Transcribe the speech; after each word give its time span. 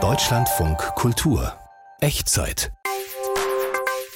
Deutschlandfunk 0.00 0.78
Kultur 0.94 1.52
Echtzeit 2.00 2.70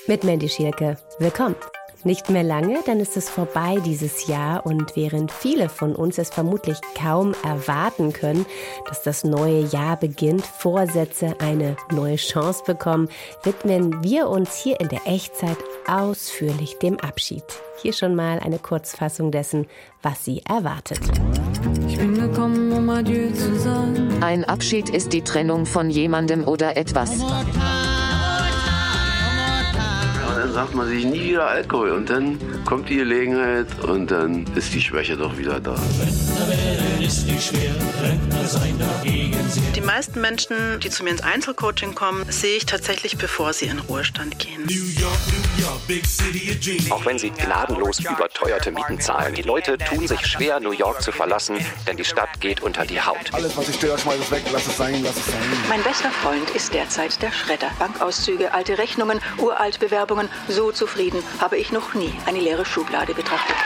mit 0.06 0.22
Mandy 0.22 0.48
Schielke. 0.48 0.98
Willkommen. 1.18 1.56
Nicht 2.04 2.30
mehr 2.30 2.42
lange, 2.44 2.80
dann 2.84 2.98
ist 2.98 3.16
es 3.16 3.28
vorbei 3.28 3.78
dieses 3.84 4.26
Jahr 4.26 4.66
und 4.66 4.96
während 4.96 5.30
viele 5.30 5.68
von 5.68 5.94
uns 5.94 6.18
es 6.18 6.30
vermutlich 6.30 6.78
kaum 6.96 7.34
erwarten 7.44 8.12
können, 8.12 8.44
dass 8.88 9.02
das 9.04 9.22
neue 9.22 9.60
Jahr 9.66 9.96
beginnt, 9.96 10.44
Vorsätze 10.44 11.36
eine 11.40 11.76
neue 11.92 12.16
Chance 12.16 12.64
bekommen, 12.66 13.08
widmen 13.44 14.02
wir 14.02 14.28
uns 14.28 14.56
hier 14.56 14.80
in 14.80 14.88
der 14.88 15.06
Echtzeit 15.06 15.58
ausführlich 15.88 16.78
dem 16.78 16.98
Abschied. 16.98 17.44
Hier 17.80 17.92
schon 17.92 18.14
mal 18.16 18.40
eine 18.40 18.58
Kurzfassung 18.58 19.30
dessen, 19.30 19.66
was 20.02 20.24
sie 20.24 20.42
erwartet. 20.44 21.00
Ich 21.86 21.98
bin 21.98 22.11
Ein 24.20 24.44
Abschied 24.44 24.90
ist 24.90 25.12
die 25.12 25.22
Trennung 25.22 25.66
von 25.66 25.88
jemandem 25.88 26.46
oder 26.46 26.76
etwas 26.76 27.20
sagt 30.52 30.74
man 30.74 30.86
sich 30.86 31.04
nie 31.04 31.30
wieder 31.30 31.46
Alkohol 31.46 31.92
und 31.92 32.10
dann 32.10 32.38
kommt 32.64 32.88
die 32.88 32.96
Gelegenheit 32.96 33.66
und 33.84 34.10
dann 34.10 34.44
ist 34.54 34.74
die 34.74 34.80
Schwäche 34.80 35.16
doch 35.16 35.36
wieder 35.38 35.60
da. 35.60 35.76
Die 39.74 39.80
meisten 39.80 40.20
Menschen, 40.20 40.56
die 40.80 40.90
zu 40.90 41.04
mir 41.04 41.10
ins 41.10 41.22
Einzelcoaching 41.22 41.94
kommen, 41.94 42.24
sehe 42.30 42.56
ich 42.56 42.66
tatsächlich, 42.66 43.16
bevor 43.16 43.52
sie 43.52 43.66
in 43.66 43.78
Ruhestand 43.78 44.38
gehen. 44.38 44.66
Auch 46.90 47.04
wenn 47.04 47.18
sie 47.18 47.30
gnadenlos 47.30 48.00
überteuerte 48.00 48.70
Mieten 48.70 49.00
zahlen, 49.00 49.34
die 49.34 49.42
Leute 49.42 49.78
tun 49.78 50.06
sich 50.06 50.26
schwer, 50.26 50.60
New 50.60 50.72
York 50.72 51.02
zu 51.02 51.12
verlassen, 51.12 51.56
denn 51.86 51.96
die 51.96 52.04
Stadt 52.04 52.40
geht 52.40 52.62
unter 52.62 52.84
die 52.84 53.00
Haut. 53.00 53.32
Alles, 53.32 53.56
was 53.56 53.68
ich 53.68 53.76
stört, 53.76 54.00
schmeiß 54.00 54.18
es 54.20 54.30
weg, 54.30 54.42
lass 54.52 54.66
es 54.66 54.76
sein, 54.76 55.02
lass 55.02 55.16
es 55.16 55.26
sein. 55.26 55.34
Mein 55.68 55.82
bester 55.82 56.10
Freund 56.10 56.50
ist 56.50 56.72
derzeit 56.72 57.20
der 57.22 57.32
Schredder. 57.32 57.70
Bankauszüge, 57.78 58.52
alte 58.54 58.78
Rechnungen, 58.78 59.20
Uraltbewerbungen, 59.38 60.28
so 60.48 60.72
zufrieden 60.72 61.22
habe 61.40 61.56
ich 61.56 61.72
noch 61.72 61.94
nie 61.94 62.12
eine 62.26 62.40
leere 62.40 62.64
Schublade 62.64 63.14
betrachtet. 63.14 63.56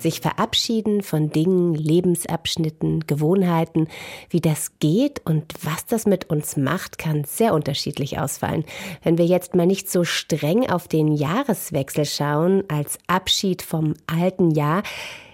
sich 0.00 0.20
verabschieden 0.20 1.02
von 1.02 1.30
Dingen, 1.30 1.74
Lebensabschnitten, 1.74 3.06
Gewohnheiten. 3.06 3.88
Wie 4.28 4.40
das 4.40 4.78
geht 4.78 5.20
und 5.26 5.52
was 5.62 5.86
das 5.86 6.06
mit 6.06 6.30
uns 6.30 6.56
macht, 6.56 6.98
kann 6.98 7.24
sehr 7.24 7.54
unterschiedlich 7.54 8.18
ausfallen. 8.18 8.64
Wenn 9.02 9.18
wir 9.18 9.26
jetzt 9.26 9.54
mal 9.54 9.66
nicht 9.66 9.90
so 9.90 10.04
streng 10.04 10.68
auf 10.68 10.88
den 10.88 11.12
Jahreswechsel 11.12 12.04
schauen, 12.04 12.64
als 12.68 12.98
Abschied 13.06 13.62
vom 13.62 13.94
alten 14.06 14.50
Jahr, 14.50 14.82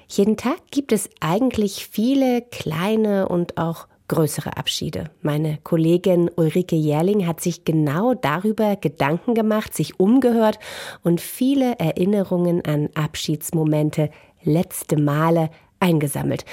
jeden 0.08 0.36
Tag 0.36 0.58
gibt 0.70 0.92
es 0.92 1.08
eigentlich 1.20 1.88
viele 1.90 2.42
kleine 2.42 3.28
und 3.28 3.58
auch 3.58 3.86
größere 4.08 4.56
Abschiede. 4.56 5.10
Meine 5.22 5.58
Kollegin 5.62 6.30
Ulrike 6.34 6.76
Jährling 6.76 7.26
hat 7.26 7.40
sich 7.40 7.64
genau 7.64 8.14
darüber 8.14 8.76
Gedanken 8.76 9.34
gemacht, 9.34 9.74
sich 9.74 9.98
umgehört 9.98 10.58
und 11.02 11.20
viele 11.20 11.78
Erinnerungen 11.78 12.64
an 12.64 12.88
Abschiedsmomente, 12.94 14.10
letzte 14.42 14.96
Male 14.96 15.50
eingesammelt. 15.80 16.44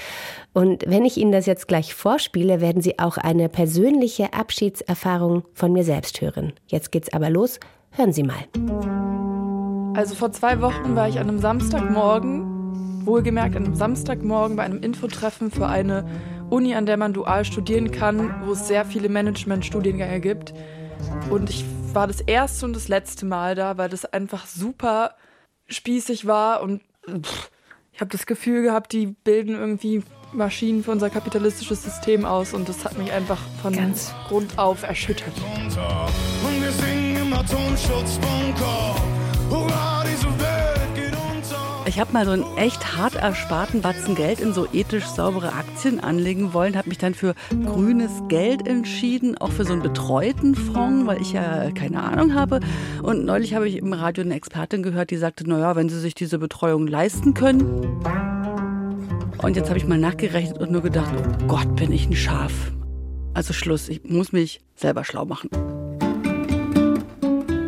Und 0.53 0.83
wenn 0.87 1.05
ich 1.05 1.17
Ihnen 1.17 1.31
das 1.31 1.45
jetzt 1.45 1.67
gleich 1.67 1.93
vorspiele, 1.93 2.61
werden 2.61 2.81
Sie 2.81 2.99
auch 2.99 3.17
eine 3.17 3.49
persönliche 3.49 4.33
Abschiedserfahrung 4.33 5.43
von 5.53 5.71
mir 5.73 5.83
selbst 5.83 6.21
hören. 6.21 6.53
Jetzt 6.67 6.91
geht's 6.91 7.13
aber 7.13 7.29
los. 7.29 7.59
Hören 7.91 8.11
Sie 8.11 8.23
mal. 8.23 8.43
Also 9.95 10.15
vor 10.15 10.31
zwei 10.31 10.61
Wochen 10.61 10.95
war 10.95 11.07
ich 11.07 11.19
an 11.19 11.29
einem 11.29 11.39
Samstagmorgen, 11.39 13.05
wohlgemerkt 13.05 13.55
an 13.55 13.65
einem 13.65 13.75
Samstagmorgen 13.75 14.57
bei 14.57 14.63
einem 14.63 14.81
Infotreffen 14.81 15.51
für 15.51 15.67
eine 15.67 16.05
Uni, 16.49 16.75
an 16.75 16.85
der 16.85 16.97
man 16.97 17.13
dual 17.13 17.45
studieren 17.45 17.91
kann, 17.91 18.33
wo 18.45 18.53
es 18.53 18.67
sehr 18.67 18.85
viele 18.85 19.09
Management-Studiengänge 19.09 20.19
gibt. 20.19 20.53
Und 21.29 21.49
ich 21.49 21.65
war 21.93 22.07
das 22.07 22.21
erste 22.21 22.65
und 22.65 22.75
das 22.75 22.87
letzte 22.87 23.25
Mal 23.25 23.55
da, 23.55 23.77
weil 23.77 23.89
das 23.89 24.05
einfach 24.05 24.45
super 24.45 25.15
spießig 25.67 26.25
war 26.25 26.61
und 26.61 26.81
pff, 27.07 27.49
ich 27.91 28.01
habe 28.01 28.09
das 28.09 28.25
Gefühl 28.25 28.63
gehabt, 28.63 28.91
die 28.91 29.07
bilden 29.07 29.55
irgendwie 29.55 30.03
Maschinen 30.33 30.83
für 30.83 30.91
unser 30.91 31.09
kapitalistisches 31.09 31.83
System 31.83 32.25
aus 32.25 32.53
und 32.53 32.67
das 32.67 32.83
hat 32.83 32.97
mich 32.97 33.11
einfach 33.11 33.39
von 33.61 33.73
Ganz. 33.73 34.13
Grund 34.27 34.57
auf 34.57 34.83
erschüttert. 34.83 35.33
Und 35.37 36.61
wir 36.61 36.71
singen 36.71 37.17
im 37.17 37.33
Atomschutzbunker. 37.33 38.95
Hurra! 39.49 40.02
Ich 41.93 41.99
habe 41.99 42.11
mal 42.11 42.25
so 42.25 42.31
einen 42.31 42.57
echt 42.57 42.97
hart 42.97 43.13
ersparten 43.13 43.83
Batzen 43.83 44.15
Geld 44.15 44.39
in 44.39 44.51
so 44.51 44.65
ethisch 44.73 45.05
saubere 45.05 45.53
Aktien 45.53 45.99
anlegen 45.99 46.51
wollen, 46.51 46.75
habe 46.75 46.89
mich 46.89 46.97
dann 46.97 47.13
für 47.13 47.35
grünes 47.51 48.09
Geld 48.29 48.67
entschieden, 48.67 49.37
auch 49.37 49.51
für 49.51 49.63
so 49.63 49.73
einen 49.73 49.83
betreuten 49.83 50.55
Fonds, 50.55 51.05
weil 51.05 51.21
ich 51.21 51.33
ja 51.33 51.69
keine 51.69 52.01
Ahnung 52.01 52.33
habe. 52.33 52.61
Und 53.03 53.25
neulich 53.25 53.53
habe 53.53 53.67
ich 53.69 53.77
im 53.77 53.93
Radio 53.93 54.23
eine 54.23 54.33
Expertin 54.33 54.81
gehört, 54.81 55.11
die 55.11 55.17
sagte, 55.17 55.47
naja, 55.47 55.75
wenn 55.75 55.87
Sie 55.87 55.99
sich 55.99 56.15
diese 56.15 56.39
Betreuung 56.39 56.87
leisten 56.87 57.35
können. 57.35 58.01
Und 59.43 59.55
jetzt 59.55 59.69
habe 59.69 59.77
ich 59.77 59.85
mal 59.85 59.99
nachgerechnet 59.99 60.57
und 60.57 60.71
nur 60.71 60.81
gedacht, 60.81 61.13
oh 61.15 61.45
Gott, 61.45 61.75
bin 61.75 61.91
ich 61.91 62.09
ein 62.09 62.15
Schaf. 62.15 62.71
Also 63.35 63.53
Schluss, 63.53 63.87
ich 63.87 64.03
muss 64.03 64.31
mich 64.31 64.61
selber 64.73 65.03
schlau 65.03 65.25
machen. 65.25 65.47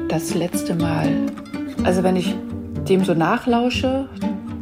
Das 0.08 0.34
letzte 0.34 0.74
Mal. 0.74 1.16
Also 1.84 2.02
wenn 2.02 2.16
ich 2.16 2.36
dem 2.90 3.04
so 3.04 3.14
nachlausche, 3.14 4.08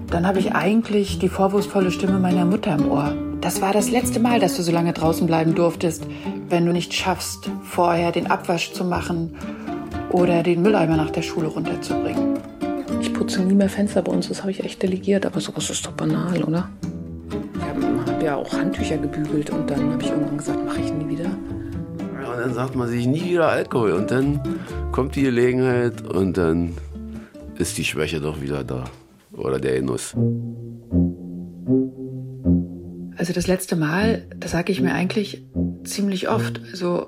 dann 0.09 0.27
habe 0.27 0.39
ich 0.39 0.53
eigentlich 0.53 1.19
die 1.19 1.29
vorwurfsvolle 1.29 1.91
Stimme 1.91 2.19
meiner 2.19 2.45
Mutter 2.45 2.75
im 2.75 2.89
Ohr. 2.89 3.13
Das 3.41 3.61
war 3.61 3.73
das 3.73 3.91
letzte 3.91 4.19
Mal, 4.19 4.39
dass 4.39 4.55
du 4.55 4.63
so 4.63 4.71
lange 4.71 4.93
draußen 4.93 5.27
bleiben 5.27 5.53
durftest, 5.55 6.07
wenn 6.49 6.65
du 6.65 6.71
nicht 6.71 6.93
schaffst, 6.93 7.49
vorher 7.63 8.11
den 8.11 8.31
Abwasch 8.31 8.71
zu 8.71 8.85
machen 8.85 9.35
oder 10.11 10.43
den 10.43 10.61
Mülleimer 10.61 10.95
nach 10.95 11.09
der 11.09 11.23
Schule 11.23 11.47
runterzubringen. 11.47 12.39
Ich 13.01 13.13
putze 13.13 13.41
nie 13.41 13.55
mehr 13.55 13.69
Fenster 13.69 14.01
bei 14.01 14.11
uns, 14.11 14.29
das 14.29 14.41
habe 14.41 14.51
ich 14.51 14.63
echt 14.63 14.81
delegiert, 14.81 15.25
aber 15.25 15.41
sowas 15.41 15.69
ist 15.69 15.85
doch 15.85 15.91
banal, 15.91 16.41
oder? 16.43 16.69
Ich 17.55 18.13
habe 18.13 18.23
ja 18.23 18.35
auch 18.35 18.53
Handtücher 18.53 18.97
gebügelt 18.97 19.49
und 19.49 19.69
dann 19.69 19.91
habe 19.91 20.01
ich 20.01 20.09
irgendwann 20.09 20.37
gesagt, 20.37 20.65
mache 20.65 20.79
ich 20.79 20.93
nie 20.93 21.09
wieder. 21.09 21.25
Ja, 22.21 22.31
und 22.31 22.39
dann 22.39 22.53
sagt 22.53 22.75
man 22.75 22.87
sich 22.87 23.05
nie 23.07 23.31
wieder 23.31 23.49
Alkohol 23.49 23.91
und 23.93 24.09
dann 24.09 24.39
kommt 24.91 25.15
die 25.15 25.23
Gelegenheit 25.23 26.01
und 26.07 26.37
dann 26.37 26.73
ist 27.57 27.77
die 27.77 27.83
Schwäche 27.83 28.19
doch 28.19 28.41
wieder 28.41 28.63
da. 28.63 28.85
Oder 29.31 29.59
der 29.59 29.79
Genuss. 29.79 30.15
Also 33.17 33.33
das 33.33 33.47
letzte 33.47 33.75
Mal, 33.75 34.25
das 34.37 34.51
sage 34.51 34.71
ich 34.71 34.81
mir 34.81 34.93
eigentlich 34.93 35.45
ziemlich 35.83 36.29
oft. 36.29 36.61
Also 36.71 37.07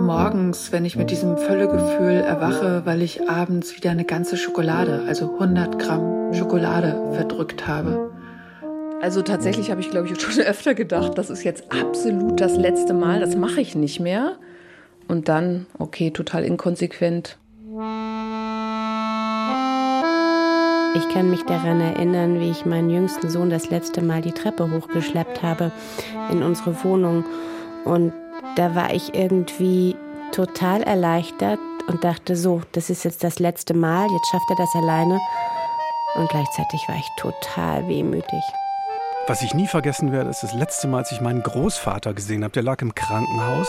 morgens, 0.00 0.72
wenn 0.72 0.84
ich 0.84 0.96
mit 0.96 1.10
diesem 1.10 1.36
Völlegefühl 1.36 2.14
erwache, 2.14 2.82
weil 2.84 3.02
ich 3.02 3.28
abends 3.28 3.76
wieder 3.76 3.90
eine 3.90 4.04
ganze 4.04 4.36
Schokolade, 4.36 5.02
also 5.06 5.32
100 5.34 5.78
Gramm 5.78 6.32
Schokolade 6.34 7.12
verdrückt 7.14 7.66
habe. 7.66 8.10
Also 9.00 9.22
tatsächlich 9.22 9.70
habe 9.70 9.80
ich, 9.80 9.90
glaube 9.90 10.08
ich, 10.08 10.20
schon 10.20 10.42
öfter 10.44 10.74
gedacht, 10.74 11.16
das 11.16 11.30
ist 11.30 11.42
jetzt 11.42 11.72
absolut 11.72 12.40
das 12.40 12.56
letzte 12.56 12.94
Mal, 12.94 13.20
das 13.20 13.36
mache 13.36 13.60
ich 13.60 13.74
nicht 13.74 14.00
mehr. 14.00 14.36
Und 15.08 15.28
dann, 15.28 15.66
okay, 15.78 16.10
total 16.10 16.44
inkonsequent, 16.44 17.36
Ich 20.96 21.08
kann 21.08 21.30
mich 21.30 21.44
daran 21.44 21.80
erinnern, 21.80 22.40
wie 22.40 22.50
ich 22.50 22.66
meinen 22.66 22.90
jüngsten 22.90 23.30
Sohn 23.30 23.48
das 23.48 23.70
letzte 23.70 24.02
Mal 24.02 24.22
die 24.22 24.32
Treppe 24.32 24.68
hochgeschleppt 24.70 25.40
habe 25.42 25.70
in 26.32 26.42
unsere 26.42 26.82
Wohnung. 26.82 27.24
Und 27.84 28.12
da 28.56 28.74
war 28.74 28.92
ich 28.92 29.14
irgendwie 29.14 29.94
total 30.32 30.82
erleichtert 30.82 31.60
und 31.86 32.02
dachte, 32.02 32.34
so, 32.34 32.62
das 32.72 32.90
ist 32.90 33.04
jetzt 33.04 33.22
das 33.22 33.38
letzte 33.38 33.72
Mal, 33.72 34.08
jetzt 34.10 34.28
schafft 34.32 34.50
er 34.50 34.56
das 34.56 34.74
alleine. 34.74 35.20
Und 36.16 36.28
gleichzeitig 36.28 36.88
war 36.88 36.96
ich 36.96 37.08
total 37.16 37.86
wehmütig. 37.86 38.42
Was 39.28 39.42
ich 39.42 39.54
nie 39.54 39.68
vergessen 39.68 40.10
werde, 40.10 40.30
ist 40.30 40.42
das 40.42 40.54
letzte 40.54 40.88
Mal, 40.88 40.98
als 40.98 41.12
ich 41.12 41.20
meinen 41.20 41.44
Großvater 41.44 42.14
gesehen 42.14 42.42
habe. 42.42 42.52
Der 42.52 42.64
lag 42.64 42.82
im 42.82 42.96
Krankenhaus 42.96 43.68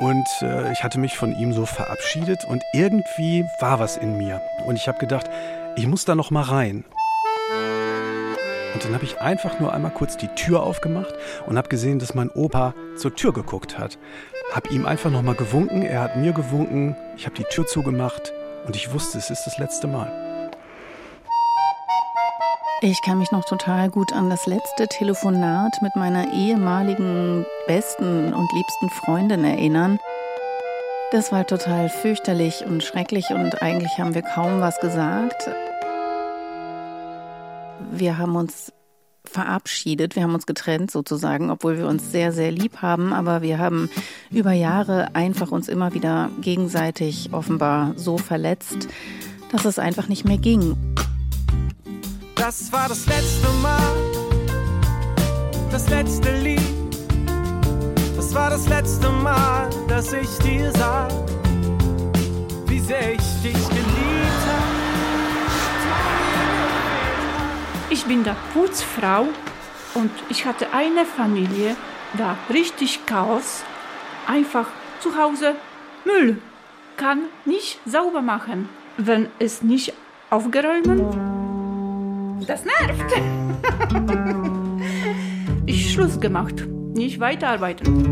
und 0.00 0.26
äh, 0.40 0.72
ich 0.72 0.82
hatte 0.82 0.98
mich 0.98 1.18
von 1.18 1.36
ihm 1.36 1.52
so 1.52 1.66
verabschiedet 1.66 2.46
und 2.46 2.62
irgendwie 2.72 3.44
war 3.58 3.78
was 3.78 3.98
in 3.98 4.16
mir. 4.16 4.40
Und 4.66 4.76
ich 4.76 4.88
habe 4.88 4.98
gedacht, 4.98 5.28
ich 5.80 5.86
muss 5.86 6.04
da 6.04 6.14
noch 6.14 6.30
mal 6.30 6.42
rein. 6.42 6.84
Und 8.74 8.84
dann 8.84 8.92
habe 8.92 9.04
ich 9.04 9.18
einfach 9.18 9.60
nur 9.60 9.72
einmal 9.72 9.90
kurz 9.90 10.18
die 10.18 10.28
Tür 10.28 10.62
aufgemacht 10.62 11.14
und 11.46 11.56
habe 11.56 11.70
gesehen, 11.70 11.98
dass 11.98 12.14
mein 12.14 12.28
Opa 12.28 12.74
zur 12.96 13.14
Tür 13.14 13.32
geguckt 13.32 13.78
hat. 13.78 13.98
Hab 14.52 14.70
ihm 14.70 14.84
einfach 14.84 15.10
noch 15.10 15.22
mal 15.22 15.34
gewunken, 15.34 15.80
er 15.80 16.02
hat 16.02 16.16
mir 16.16 16.32
gewunken, 16.32 16.96
ich 17.16 17.24
habe 17.24 17.34
die 17.34 17.44
Tür 17.44 17.66
zugemacht 17.66 18.30
und 18.66 18.76
ich 18.76 18.92
wusste, 18.92 19.16
es 19.16 19.30
ist 19.30 19.44
das 19.46 19.56
letzte 19.56 19.86
Mal. 19.86 20.50
Ich 22.82 23.00
kann 23.00 23.18
mich 23.18 23.32
noch 23.32 23.46
total 23.46 23.88
gut 23.88 24.12
an 24.12 24.28
das 24.28 24.46
letzte 24.46 24.86
Telefonat 24.86 25.80
mit 25.80 25.96
meiner 25.96 26.30
ehemaligen 26.34 27.46
besten 27.66 28.34
und 28.34 28.52
liebsten 28.52 28.90
Freundin 28.90 29.44
erinnern. 29.44 29.98
Das 31.10 31.32
war 31.32 31.46
total 31.46 31.88
fürchterlich 31.88 32.66
und 32.66 32.84
schrecklich 32.84 33.30
und 33.30 33.62
eigentlich 33.62 33.98
haben 33.98 34.14
wir 34.14 34.22
kaum 34.22 34.60
was 34.60 34.78
gesagt. 34.80 35.48
Wir 37.92 38.18
haben 38.18 38.36
uns 38.36 38.72
verabschiedet. 39.24 40.16
Wir 40.16 40.22
haben 40.24 40.34
uns 40.34 40.46
getrennt 40.46 40.90
sozusagen, 40.90 41.50
obwohl 41.50 41.78
wir 41.78 41.86
uns 41.86 42.10
sehr, 42.10 42.32
sehr 42.32 42.50
lieb 42.50 42.78
haben. 42.82 43.12
Aber 43.12 43.42
wir 43.42 43.58
haben 43.58 43.90
über 44.30 44.52
Jahre 44.52 45.14
einfach 45.14 45.50
uns 45.50 45.68
immer 45.68 45.94
wieder 45.94 46.30
gegenseitig 46.40 47.30
offenbar 47.32 47.92
so 47.96 48.18
verletzt, 48.18 48.88
dass 49.52 49.64
es 49.64 49.78
einfach 49.78 50.08
nicht 50.08 50.24
mehr 50.24 50.38
ging. 50.38 50.76
Das 52.34 52.72
war 52.72 52.88
das 52.88 53.06
letzte 53.06 53.48
Mal, 53.62 53.96
das 55.70 55.88
letzte 55.90 56.40
Lied. 56.40 56.60
Das 58.16 58.34
war 58.34 58.50
das 58.50 58.68
letzte 58.68 59.10
Mal, 59.10 59.68
dass 59.88 60.12
ich 60.12 60.28
dir 60.38 60.72
sah, 60.72 61.08
wie 62.66 62.80
sehr 62.80 63.14
ich 63.14 63.42
dich 63.42 63.79
Ich 67.92 68.04
bin 68.04 68.22
da 68.22 68.36
Putzfrau 68.54 69.26
und 69.94 70.10
ich 70.28 70.46
hatte 70.46 70.72
eine 70.72 71.04
Familie, 71.04 71.74
da 72.16 72.36
richtig 72.48 73.04
Chaos. 73.04 73.64
Einfach 74.28 74.68
zu 75.00 75.16
Hause 75.18 75.56
Müll. 76.04 76.38
Kann 76.96 77.22
nicht 77.44 77.80
sauber 77.84 78.22
machen, 78.22 78.68
wenn 78.96 79.26
es 79.40 79.62
nicht 79.62 79.92
aufgeräumt. 80.30 80.86
Das 82.46 82.64
nervt. 82.64 83.12
ich 85.66 85.92
Schluss 85.92 86.20
gemacht, 86.20 86.64
nicht 86.94 87.18
weiterarbeiten. 87.18 88.06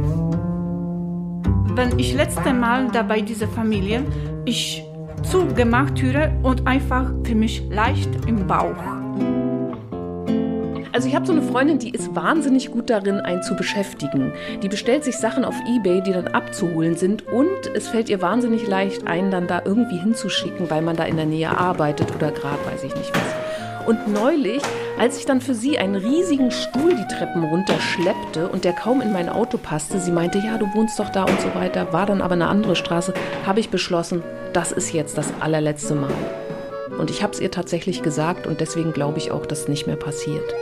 Wenn 1.77 1.97
ich 2.01 2.15
letzte 2.15 2.53
Mal 2.53 2.89
da 2.89 3.05
bei 3.05 3.21
dieser 3.21 3.47
Familie, 3.47 4.05
ich 4.45 4.83
zugemacht 5.23 5.95
Türe 5.95 6.37
und 6.43 6.67
einfach 6.67 7.13
für 7.23 7.37
mich 7.37 7.63
leicht 7.71 8.11
im 8.27 8.45
Bauch. 8.45 8.98
Also 10.99 11.07
ich 11.07 11.15
habe 11.15 11.27
so 11.27 11.33
eine 11.33 11.43
Freundin, 11.43 11.79
die 11.79 11.91
ist 11.91 12.17
wahnsinnig 12.17 12.73
gut 12.73 12.91
darin, 12.91 13.21
einen 13.21 13.45
zu 13.45 13.55
beschäftigen. 13.55 14.33
Die 14.65 14.69
bestellt 14.69 15.05
sich 15.05 15.17
Sachen 15.17 15.45
auf 15.45 15.55
eBay, 15.65 16.03
die 16.03 16.11
dann 16.11 16.27
abzuholen 16.27 16.97
sind 16.97 17.25
und 17.29 17.69
es 17.73 17.87
fällt 17.87 18.09
ihr 18.09 18.21
wahnsinnig 18.21 18.67
leicht, 18.67 19.07
einen 19.07 19.31
dann 19.31 19.47
da 19.47 19.63
irgendwie 19.65 19.99
hinzuschicken, 19.99 20.71
weil 20.71 20.83
man 20.83 20.97
da 20.97 21.05
in 21.05 21.15
der 21.15 21.27
Nähe 21.27 21.57
arbeitet 21.57 22.13
oder 22.17 22.33
gerade 22.33 22.59
weiß 22.67 22.83
ich 22.83 22.97
nicht 22.97 23.13
was. 23.15 23.87
Und 23.87 24.13
neulich, 24.13 24.61
als 24.99 25.17
ich 25.21 25.25
dann 25.25 25.41
für 25.41 25.55
sie 25.55 25.79
einen 25.79 25.95
riesigen 25.95 26.51
Stuhl 26.51 26.97
die 26.97 27.15
Treppen 27.15 27.45
runterschleppte 27.45 28.49
und 28.49 28.65
der 28.65 28.73
kaum 28.73 29.01
in 29.01 29.13
mein 29.13 29.29
Auto 29.29 29.57
passte, 29.57 30.01
sie 30.01 30.11
meinte, 30.11 30.39
ja, 30.39 30.59
du 30.59 30.67
wohnst 30.75 30.99
doch 30.99 31.11
da 31.11 31.23
und 31.23 31.41
so 31.41 31.55
weiter, 31.55 31.93
war 31.93 32.07
dann 32.07 32.21
aber 32.21 32.35
eine 32.35 32.49
andere 32.49 32.75
Straße, 32.75 33.15
habe 33.47 33.61
ich 33.61 33.71
beschlossen, 33.71 34.25
das 34.53 34.73
ist 34.73 34.93
jetzt 34.93 35.17
das 35.17 35.33
allerletzte 35.39 35.95
Mal. 35.95 36.11
Und 36.99 37.09
ich 37.09 37.23
habe 37.23 37.35
es 37.35 37.39
ihr 37.39 37.53
tatsächlich 37.53 38.03
gesagt 38.03 38.49
und 38.49 38.61
deswegen 38.61 38.93
glaube 38.93 39.19
ich 39.19 39.31
auch, 39.31 39.47
dass 39.47 39.61
es 39.61 39.69
nicht 39.69 39.87
mehr 39.87 39.95
passiert. 39.95 40.53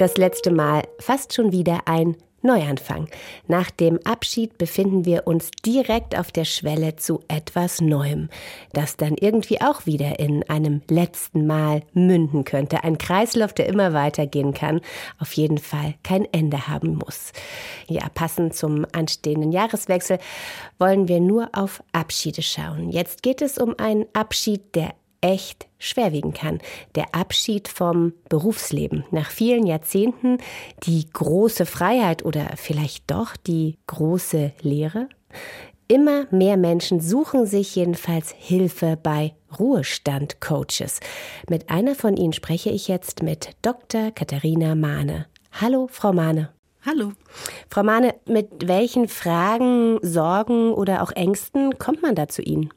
Das 0.00 0.16
letzte 0.16 0.50
Mal 0.50 0.84
fast 0.98 1.34
schon 1.34 1.52
wieder 1.52 1.80
ein 1.84 2.16
Neuanfang. 2.40 3.06
Nach 3.48 3.70
dem 3.70 3.98
Abschied 4.06 4.56
befinden 4.56 5.04
wir 5.04 5.26
uns 5.26 5.50
direkt 5.62 6.18
auf 6.18 6.32
der 6.32 6.46
Schwelle 6.46 6.96
zu 6.96 7.20
etwas 7.28 7.82
Neuem, 7.82 8.30
das 8.72 8.96
dann 8.96 9.16
irgendwie 9.20 9.60
auch 9.60 9.84
wieder 9.84 10.18
in 10.18 10.42
einem 10.48 10.80
letzten 10.88 11.46
Mal 11.46 11.82
münden 11.92 12.44
könnte. 12.44 12.82
Ein 12.82 12.96
Kreislauf, 12.96 13.52
der 13.52 13.66
immer 13.66 13.92
weitergehen 13.92 14.54
kann, 14.54 14.80
auf 15.18 15.34
jeden 15.34 15.58
Fall 15.58 15.96
kein 16.02 16.24
Ende 16.32 16.66
haben 16.66 16.94
muss. 16.94 17.32
Ja, 17.86 18.08
passend 18.08 18.54
zum 18.54 18.86
anstehenden 18.92 19.52
Jahreswechsel 19.52 20.18
wollen 20.78 21.08
wir 21.08 21.20
nur 21.20 21.50
auf 21.52 21.82
Abschiede 21.92 22.40
schauen. 22.40 22.88
Jetzt 22.88 23.22
geht 23.22 23.42
es 23.42 23.58
um 23.58 23.74
einen 23.78 24.06
Abschied, 24.14 24.74
der 24.74 24.94
echt 25.20 25.68
schwerwiegen 25.78 26.32
kann. 26.32 26.60
Der 26.94 27.14
Abschied 27.14 27.68
vom 27.68 28.12
Berufsleben. 28.28 29.04
Nach 29.10 29.30
vielen 29.30 29.66
Jahrzehnten 29.66 30.38
die 30.84 31.08
große 31.12 31.66
Freiheit 31.66 32.24
oder 32.24 32.50
vielleicht 32.56 33.10
doch 33.10 33.36
die 33.36 33.76
große 33.86 34.52
Lehre? 34.62 35.08
Immer 35.88 36.26
mehr 36.30 36.56
Menschen 36.56 37.00
suchen 37.00 37.46
sich 37.46 37.74
jedenfalls 37.74 38.30
Hilfe 38.30 38.96
bei 38.96 39.34
Ruhestand-Coaches. 39.58 41.00
Mit 41.48 41.68
einer 41.68 41.96
von 41.96 42.16
ihnen 42.16 42.32
spreche 42.32 42.70
ich 42.70 42.86
jetzt 42.86 43.24
mit 43.24 43.56
Dr. 43.62 44.12
Katharina 44.12 44.76
Mahne. 44.76 45.26
Hallo, 45.60 45.88
Frau 45.90 46.12
Mahne. 46.12 46.50
Hallo. 46.86 47.12
Frau 47.68 47.82
Mahne, 47.82 48.14
mit 48.26 48.68
welchen 48.68 49.08
Fragen, 49.08 49.98
Sorgen 50.00 50.72
oder 50.72 51.02
auch 51.02 51.10
Ängsten 51.10 51.76
kommt 51.78 52.02
man 52.02 52.14
da 52.14 52.28
zu 52.28 52.40
Ihnen? 52.40 52.70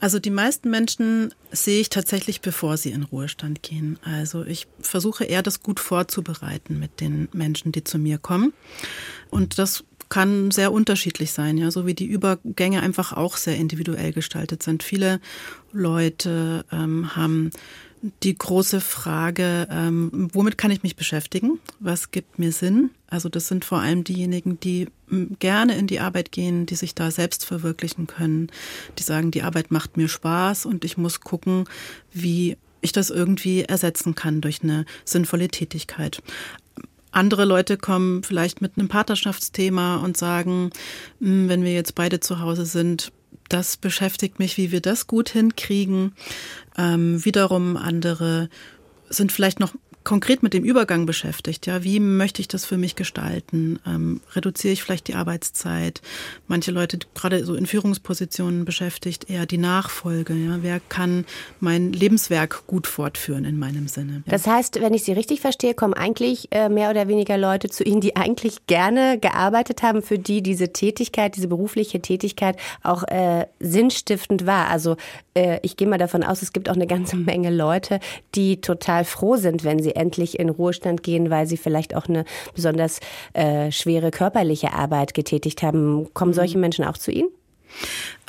Also 0.00 0.18
die 0.18 0.30
meisten 0.30 0.70
Menschen 0.70 1.34
sehe 1.52 1.80
ich 1.80 1.90
tatsächlich, 1.90 2.40
bevor 2.40 2.76
sie 2.76 2.90
in 2.90 3.02
Ruhestand 3.02 3.62
gehen. 3.62 3.98
Also 4.02 4.44
ich 4.44 4.66
versuche 4.80 5.24
eher 5.24 5.42
das 5.42 5.62
gut 5.62 5.80
vorzubereiten 5.80 6.78
mit 6.78 7.00
den 7.00 7.28
Menschen, 7.32 7.72
die 7.72 7.84
zu 7.84 7.98
mir 7.98 8.18
kommen. 8.18 8.52
Und 9.30 9.58
das 9.58 9.84
kann 10.08 10.50
sehr 10.50 10.72
unterschiedlich 10.72 11.32
sein, 11.32 11.56
ja, 11.56 11.70
so 11.70 11.86
wie 11.86 11.94
die 11.94 12.06
Übergänge 12.06 12.82
einfach 12.82 13.12
auch 13.12 13.36
sehr 13.36 13.56
individuell 13.56 14.12
gestaltet 14.12 14.62
sind. 14.62 14.82
Viele 14.82 15.20
Leute 15.72 16.64
ähm, 16.72 17.14
haben 17.14 17.50
die 18.22 18.36
große 18.36 18.80
Frage, 18.80 19.68
ähm, 19.70 20.28
womit 20.32 20.56
kann 20.56 20.70
ich 20.70 20.82
mich 20.82 20.96
beschäftigen? 20.96 21.58
Was 21.80 22.10
gibt 22.10 22.38
mir 22.38 22.52
Sinn? 22.52 22.90
Also 23.08 23.28
das 23.28 23.48
sind 23.48 23.64
vor 23.64 23.80
allem 23.80 24.04
diejenigen, 24.04 24.58
die 24.60 24.88
gerne 25.38 25.76
in 25.76 25.86
die 25.86 26.00
Arbeit 26.00 26.32
gehen, 26.32 26.66
die 26.66 26.76
sich 26.76 26.94
da 26.94 27.10
selbst 27.10 27.44
verwirklichen 27.44 28.06
können, 28.06 28.48
die 28.98 29.02
sagen, 29.02 29.30
die 29.30 29.42
Arbeit 29.42 29.70
macht 29.70 29.96
mir 29.96 30.08
Spaß 30.08 30.66
und 30.66 30.84
ich 30.84 30.96
muss 30.96 31.20
gucken, 31.20 31.64
wie 32.12 32.56
ich 32.80 32.92
das 32.92 33.10
irgendwie 33.10 33.62
ersetzen 33.62 34.14
kann 34.14 34.40
durch 34.40 34.62
eine 34.62 34.86
sinnvolle 35.04 35.48
Tätigkeit. 35.48 36.22
Andere 37.12 37.44
Leute 37.44 37.76
kommen 37.76 38.22
vielleicht 38.22 38.62
mit 38.62 38.78
einem 38.78 38.88
Partnerschaftsthema 38.88 39.96
und 39.96 40.16
sagen, 40.16 40.70
wenn 41.18 41.64
wir 41.64 41.72
jetzt 41.72 41.94
beide 41.94 42.20
zu 42.20 42.40
Hause 42.40 42.64
sind, 42.64 43.12
das 43.50 43.76
beschäftigt 43.76 44.38
mich, 44.38 44.56
wie 44.56 44.70
wir 44.70 44.80
das 44.80 45.08
gut 45.08 45.28
hinkriegen. 45.30 46.12
Ähm, 46.80 47.22
wiederum 47.26 47.76
andere 47.76 48.48
sind 49.10 49.32
vielleicht 49.32 49.60
noch 49.60 49.74
konkret 50.10 50.42
mit 50.42 50.54
dem 50.54 50.64
Übergang 50.64 51.06
beschäftigt. 51.06 51.68
Ja, 51.68 51.84
wie 51.84 52.00
möchte 52.00 52.40
ich 52.42 52.48
das 52.48 52.64
für 52.64 52.76
mich 52.76 52.96
gestalten? 52.96 53.78
Ähm, 53.86 54.20
reduziere 54.32 54.72
ich 54.72 54.82
vielleicht 54.82 55.06
die 55.06 55.14
Arbeitszeit? 55.14 56.02
Manche 56.48 56.72
Leute, 56.72 56.98
gerade 57.14 57.44
so 57.44 57.54
in 57.54 57.64
Führungspositionen 57.64 58.64
beschäftigt, 58.64 59.30
eher 59.30 59.46
die 59.46 59.56
Nachfolge. 59.56 60.34
Ja, 60.34 60.58
wer 60.62 60.80
kann 60.80 61.26
mein 61.60 61.92
Lebenswerk 61.92 62.66
gut 62.66 62.88
fortführen 62.88 63.44
in 63.44 63.56
meinem 63.56 63.86
Sinne? 63.86 64.24
Ja. 64.26 64.32
Das 64.32 64.48
heißt, 64.48 64.80
wenn 64.80 64.94
ich 64.94 65.04
Sie 65.04 65.12
richtig 65.12 65.42
verstehe, 65.42 65.74
kommen 65.74 65.94
eigentlich 65.94 66.48
äh, 66.50 66.68
mehr 66.68 66.90
oder 66.90 67.06
weniger 67.06 67.38
Leute 67.38 67.68
zu 67.68 67.84
Ihnen, 67.84 68.00
die 68.00 68.16
eigentlich 68.16 68.66
gerne 68.66 69.16
gearbeitet 69.20 69.84
haben, 69.84 70.02
für 70.02 70.18
die 70.18 70.42
diese 70.42 70.72
Tätigkeit, 70.72 71.36
diese 71.36 71.46
berufliche 71.46 72.00
Tätigkeit 72.00 72.56
auch 72.82 73.04
äh, 73.04 73.46
sinnstiftend 73.60 74.44
war. 74.44 74.70
Also 74.70 74.96
äh, 75.34 75.60
ich 75.62 75.76
gehe 75.76 75.86
mal 75.86 75.98
davon 75.98 76.24
aus, 76.24 76.42
es 76.42 76.52
gibt 76.52 76.68
auch 76.68 76.74
eine 76.74 76.88
ganze 76.88 77.14
Menge 77.14 77.50
Leute, 77.50 78.00
die 78.34 78.60
total 78.60 79.04
froh 79.04 79.36
sind, 79.36 79.62
wenn 79.62 79.80
sie 79.80 79.99
endlich 80.00 80.38
in 80.38 80.48
Ruhestand 80.48 81.02
gehen, 81.02 81.30
weil 81.30 81.46
sie 81.46 81.56
vielleicht 81.56 81.94
auch 81.94 82.08
eine 82.08 82.24
besonders 82.54 83.00
äh, 83.34 83.70
schwere 83.70 84.10
körperliche 84.10 84.72
Arbeit 84.72 85.14
getätigt 85.14 85.62
haben. 85.62 86.12
Kommen 86.14 86.32
solche 86.32 86.56
mhm. 86.56 86.62
Menschen 86.62 86.84
auch 86.84 86.98
zu 86.98 87.12
Ihnen? 87.12 87.28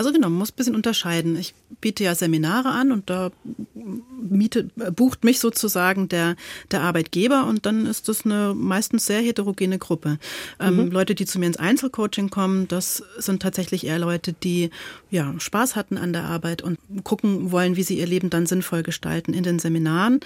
Also 0.02 0.14
genau, 0.14 0.30
man 0.30 0.40
muss 0.40 0.50
ein 0.52 0.56
bisschen 0.56 0.74
unterscheiden. 0.74 1.36
Ich 1.36 1.54
biete 1.80 2.04
ja 2.04 2.16
Seminare 2.16 2.70
an 2.70 2.92
und 2.92 3.12
da 3.12 3.30
miete, 4.20 4.64
bucht 4.96 5.24
mich 5.24 5.40
sozusagen 5.40 6.10
der, 6.10 6.38
der 6.72 6.82
Arbeitgeber 6.82 7.46
und 7.46 7.68
dann 7.68 7.86
ist 7.86 8.10
das 8.10 8.26
eine 8.26 8.56
meistens 8.56 9.06
sehr 9.06 9.22
heterogene 9.22 9.78
Gruppe. 9.78 10.18
Ähm, 10.60 10.86
mhm. 10.86 10.92
Leute, 10.92 11.14
die 11.14 11.28
zu 11.28 11.38
mir 11.38 11.46
ins 11.46 11.58
Einzelcoaching 11.58 12.32
kommen, 12.32 12.68
das 12.68 13.04
sind 13.20 13.44
tatsächlich 13.44 13.86
eher 13.86 14.00
Leute, 14.00 14.34
die 14.34 14.72
ja 15.12 15.36
Spaß 15.38 15.76
hatten 15.76 16.00
an 16.00 16.14
der 16.14 16.24
Arbeit 16.24 16.64
und 16.64 16.80
gucken 17.04 17.52
wollen, 17.52 17.76
wie 17.76 17.84
sie 17.84 18.00
ihr 18.00 18.08
Leben 18.08 18.32
dann 18.32 18.48
sinnvoll 18.48 18.82
gestalten. 18.82 19.36
In 19.36 19.44
den 19.44 19.60
Seminaren 19.60 20.22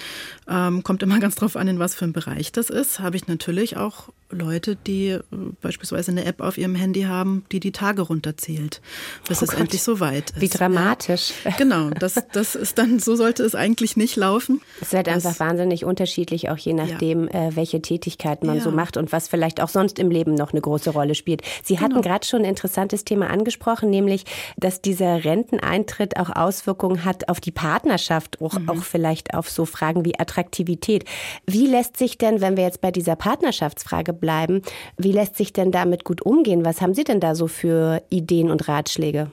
ähm, 0.48 0.84
kommt 0.84 1.04
immer 1.04 1.20
ganz 1.26 1.36
drauf 1.36 1.58
an, 1.58 1.68
in 1.68 1.80
was 1.80 1.96
für 1.96 2.06
einem 2.06 2.14
Bereich 2.14 2.54
das 2.54 2.70
ist. 2.70 3.02
Habe 3.02 3.18
ich 3.18 3.28
natürlich 3.28 3.76
auch 3.76 4.08
Leute, 4.30 4.76
die 4.76 5.10
äh, 5.10 5.22
beispielsweise 5.62 6.12
eine 6.12 6.26
App 6.26 6.42
auf 6.42 6.58
ihrem 6.58 6.76
Handy 6.76 7.04
haben, 7.04 7.46
die 7.52 7.60
die 7.60 7.72
Tage 7.72 8.02
runterzählt, 8.02 8.82
bis 9.28 9.42
oh 9.42 9.46
es. 9.46 9.56
Endlich 9.66 9.84
so 9.84 10.00
weit 10.00 10.32
ist. 10.32 10.42
Wie 10.42 10.50
dramatisch. 10.50 11.34
Genau, 11.58 11.90
das, 11.90 12.16
das 12.32 12.56
ist 12.56 12.78
dann, 12.78 13.00
so 13.00 13.16
sollte 13.16 13.44
es 13.44 13.56
eigentlich 13.56 13.98
nicht 13.98 14.16
laufen. 14.16 14.62
Es 14.82 14.90
das, 14.90 15.08
einfach 15.08 15.40
wahnsinnig 15.40 15.86
unterschiedlich, 15.86 16.50
auch 16.50 16.58
je 16.58 16.74
nachdem, 16.74 17.28
ja. 17.28 17.48
äh, 17.48 17.56
welche 17.56 17.82
Tätigkeit 17.82 18.44
man 18.44 18.58
ja. 18.58 18.64
so 18.64 18.72
macht 18.72 18.98
und 18.98 19.12
was 19.12 19.28
vielleicht 19.28 19.62
auch 19.62 19.70
sonst 19.70 20.00
im 20.00 20.10
Leben 20.10 20.34
noch 20.34 20.52
eine 20.52 20.62
große 20.62 20.90
Rolle 20.90 21.16
spielt. 21.16 21.42
Sie 21.64 21.80
hatten 21.80 21.96
genau. 21.96 22.02
gerade 22.02 22.26
schon 22.26 22.42
ein 22.42 22.46
interessantes 22.46 23.06
Thema 23.06 23.30
angesprochen, 23.30 23.90
nämlich, 23.90 24.26
dass 24.58 24.82
dieser 24.82 25.24
Renteneintritt 25.24 26.18
auch 26.18 26.30
Auswirkungen 26.30 27.06
hat 27.06 27.30
auf 27.30 27.40
die 27.40 27.52
Partnerschaft, 27.52 28.42
auch, 28.42 28.60
mhm. 28.60 28.70
auch 28.70 28.84
vielleicht 28.84 29.34
auf 29.34 29.50
so 29.50 29.66
Fragen 29.66 30.06
wie 30.06 30.18
Attraktivität. 30.20 31.06
Wie 31.46 31.68
lässt 31.68 31.98
sich 31.98 32.18
denn, 32.18 32.42
wenn 32.42 32.58
wir 32.58 32.64
jetzt 32.64 32.82
bei 32.82 32.92
dieser 32.92 33.16
Partnerschaftsfrage 33.16 34.14
bleiben. 34.14 34.62
Wie 34.98 35.12
lässt 35.12 35.36
sich 35.38 35.54
denn 35.54 35.72
damit 35.72 36.04
gut 36.04 36.22
umgehen? 36.22 36.66
Was 36.66 36.82
haben 36.82 36.94
Sie 36.94 37.04
denn 37.04 37.20
da 37.20 37.36
so 37.36 37.48
für 37.48 38.02
Ideen 38.10 38.52
und 38.52 38.68
Ratschläge? 38.68 39.30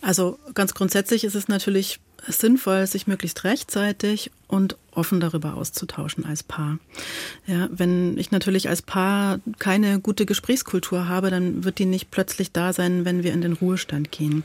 Also 0.00 0.38
ganz 0.54 0.74
grundsätzlich 0.74 1.24
ist 1.24 1.34
es 1.34 1.48
natürlich 1.48 2.00
sinnvoll, 2.28 2.86
sich 2.86 3.06
möglichst 3.06 3.44
rechtzeitig 3.44 4.30
und 4.46 4.76
offen 4.92 5.20
darüber 5.20 5.54
auszutauschen 5.54 6.24
als 6.24 6.42
Paar. 6.42 6.78
Ja, 7.46 7.68
wenn 7.72 8.18
ich 8.18 8.30
natürlich 8.30 8.68
als 8.68 8.82
Paar 8.82 9.40
keine 9.58 9.98
gute 9.98 10.26
Gesprächskultur 10.26 11.08
habe, 11.08 11.30
dann 11.30 11.64
wird 11.64 11.78
die 11.78 11.86
nicht 11.86 12.10
plötzlich 12.10 12.52
da 12.52 12.72
sein, 12.72 13.04
wenn 13.04 13.22
wir 13.22 13.32
in 13.32 13.40
den 13.40 13.54
Ruhestand 13.54 14.12
gehen. 14.12 14.44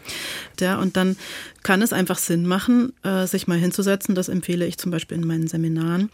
Ja, 0.59 0.79
und 0.79 0.95
dann 0.97 1.17
kann 1.63 1.81
es 1.81 1.93
einfach 1.93 2.17
Sinn 2.17 2.47
machen, 2.47 2.93
äh, 3.03 3.27
sich 3.27 3.47
mal 3.47 3.57
hinzusetzen. 3.57 4.15
Das 4.15 4.29
empfehle 4.29 4.65
ich 4.65 4.77
zum 4.77 4.91
Beispiel 4.91 5.17
in 5.17 5.27
meinen 5.27 5.47
Seminaren, 5.47 6.09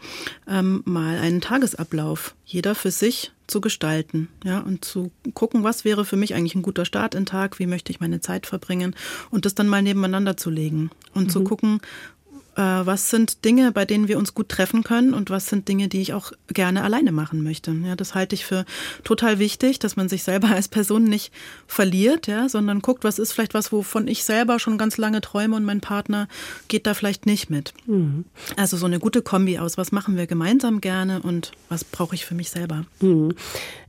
ähm, 0.48 0.82
mal 0.84 1.18
einen 1.18 1.40
Tagesablauf, 1.40 2.34
jeder 2.44 2.74
für 2.74 2.90
sich 2.90 3.30
zu 3.46 3.60
gestalten, 3.60 4.28
ja, 4.42 4.60
und 4.60 4.84
zu 4.84 5.10
gucken, 5.34 5.64
was 5.64 5.84
wäre 5.84 6.04
für 6.04 6.16
mich 6.16 6.34
eigentlich 6.34 6.54
ein 6.54 6.62
guter 6.62 6.84
Start 6.84 7.14
in 7.14 7.26
Tag, 7.26 7.58
wie 7.58 7.66
möchte 7.66 7.92
ich 7.92 8.00
meine 8.00 8.20
Zeit 8.20 8.46
verbringen 8.46 8.94
und 9.30 9.44
das 9.44 9.54
dann 9.54 9.68
mal 9.68 9.82
nebeneinander 9.82 10.36
zu 10.36 10.50
legen 10.50 10.90
und 11.12 11.24
mhm. 11.24 11.30
zu 11.30 11.44
gucken, 11.44 11.80
äh, 12.56 12.62
was 12.86 13.10
sind 13.10 13.44
Dinge, 13.44 13.72
bei 13.72 13.84
denen 13.84 14.08
wir 14.08 14.18
uns 14.18 14.34
gut 14.34 14.48
treffen 14.48 14.82
können 14.82 15.14
und 15.14 15.30
was 15.30 15.48
sind 15.48 15.68
Dinge, 15.68 15.88
die 15.88 16.00
ich 16.00 16.12
auch 16.12 16.32
gerne 16.48 16.82
alleine 16.82 17.12
machen 17.12 17.42
möchte. 17.42 17.72
Ja, 17.72 17.96
das 17.96 18.14
halte 18.14 18.34
ich 18.34 18.44
für 18.44 18.64
total 19.02 19.38
wichtig, 19.38 19.78
dass 19.78 19.96
man 19.96 20.08
sich 20.08 20.22
selber 20.22 20.48
als 20.54 20.68
Person 20.68 21.04
nicht 21.04 21.32
verliert, 21.66 22.26
ja, 22.26 22.48
sondern 22.48 22.80
guckt, 22.80 23.04
was 23.04 23.18
ist 23.18 23.32
vielleicht 23.32 23.54
was, 23.54 23.72
wovon 23.72 24.08
ich 24.08 24.24
selber 24.24 24.58
schon 24.58 24.78
ganz 24.78 24.96
lange 24.96 25.20
träume 25.20 25.56
und 25.56 25.64
mein 25.64 25.80
Partner 25.80 26.28
geht 26.68 26.86
da 26.86 26.94
vielleicht 26.94 27.26
nicht 27.26 27.50
mit. 27.50 27.74
Mhm. 27.86 28.24
Also 28.56 28.76
so 28.76 28.86
eine 28.86 28.98
gute 28.98 29.22
Kombi 29.22 29.58
aus, 29.58 29.76
was 29.76 29.92
machen 29.92 30.16
wir 30.16 30.26
gemeinsam 30.26 30.80
gerne 30.80 31.20
und 31.22 31.52
was 31.68 31.84
brauche 31.84 32.14
ich 32.14 32.24
für 32.24 32.34
mich 32.34 32.50
selber. 32.50 32.84
Mhm. 33.00 33.34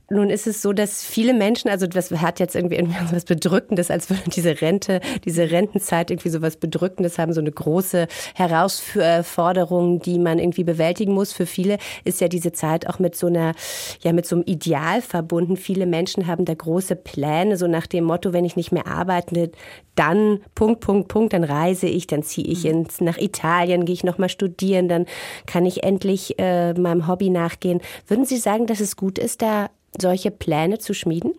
Nun 0.08 0.30
ist 0.30 0.46
es 0.46 0.62
so, 0.62 0.72
dass 0.72 1.04
viele 1.04 1.34
Menschen, 1.34 1.68
also 1.68 1.88
das 1.88 2.12
hat 2.12 2.38
jetzt 2.38 2.54
irgendwie 2.54 2.78
was 3.10 3.24
Bedrückendes, 3.24 3.90
als 3.90 4.08
würde 4.08 4.22
diese 4.34 4.60
Rente, 4.60 5.00
diese 5.24 5.50
Rentenzeit 5.50 6.12
irgendwie 6.12 6.28
so 6.28 6.42
was 6.42 6.56
Bedrückendes 6.56 7.18
haben, 7.18 7.32
so 7.32 7.40
eine 7.40 7.50
große 7.50 8.06
Herausforderung, 8.34 10.00
die 10.00 10.20
man 10.20 10.38
irgendwie 10.38 10.62
bewältigen 10.62 11.12
muss. 11.12 11.32
Für 11.32 11.46
viele 11.46 11.78
ist 12.04 12.20
ja 12.20 12.28
diese 12.28 12.52
Zeit 12.52 12.86
auch 12.88 13.00
mit 13.00 13.16
so 13.16 13.26
einer, 13.26 13.54
ja, 14.00 14.12
mit 14.12 14.26
so 14.26 14.36
einem 14.36 14.44
Ideal 14.46 15.02
verbunden. 15.02 15.56
Viele 15.56 15.86
Menschen 15.86 16.28
haben 16.28 16.44
da 16.44 16.54
große 16.54 16.94
Pläne, 16.94 17.56
so 17.56 17.66
nach 17.66 17.88
dem 17.88 18.04
Motto, 18.04 18.32
wenn 18.32 18.44
ich 18.44 18.54
nicht 18.54 18.70
mehr 18.70 18.86
arbeite, 18.86 19.50
dann 19.96 20.40
Punkt, 20.54 20.80
Punkt, 20.80 21.08
Punkt, 21.08 21.32
dann 21.32 21.42
reise 21.42 21.88
ich, 21.88 22.06
dann 22.06 22.22
ziehe 22.22 22.46
ich 22.46 22.64
mhm. 22.64 22.70
ins, 22.70 23.00
nach 23.00 23.18
Italien, 23.18 23.84
gehe 23.84 23.94
ich 23.94 24.04
nochmal 24.04 24.28
studieren, 24.28 24.88
dann 24.88 25.06
kann 25.46 25.66
ich 25.66 25.82
endlich 25.82 26.38
äh, 26.38 26.74
meinem 26.74 27.08
Hobby 27.08 27.30
nachgehen. 27.30 27.80
Würden 28.06 28.24
Sie 28.24 28.36
sagen, 28.36 28.66
dass 28.66 28.80
es 28.80 28.96
gut 28.96 29.18
ist, 29.18 29.42
da 29.42 29.70
solche 30.00 30.30
Pläne 30.30 30.78
zu 30.78 30.94
schmieden? 30.94 31.32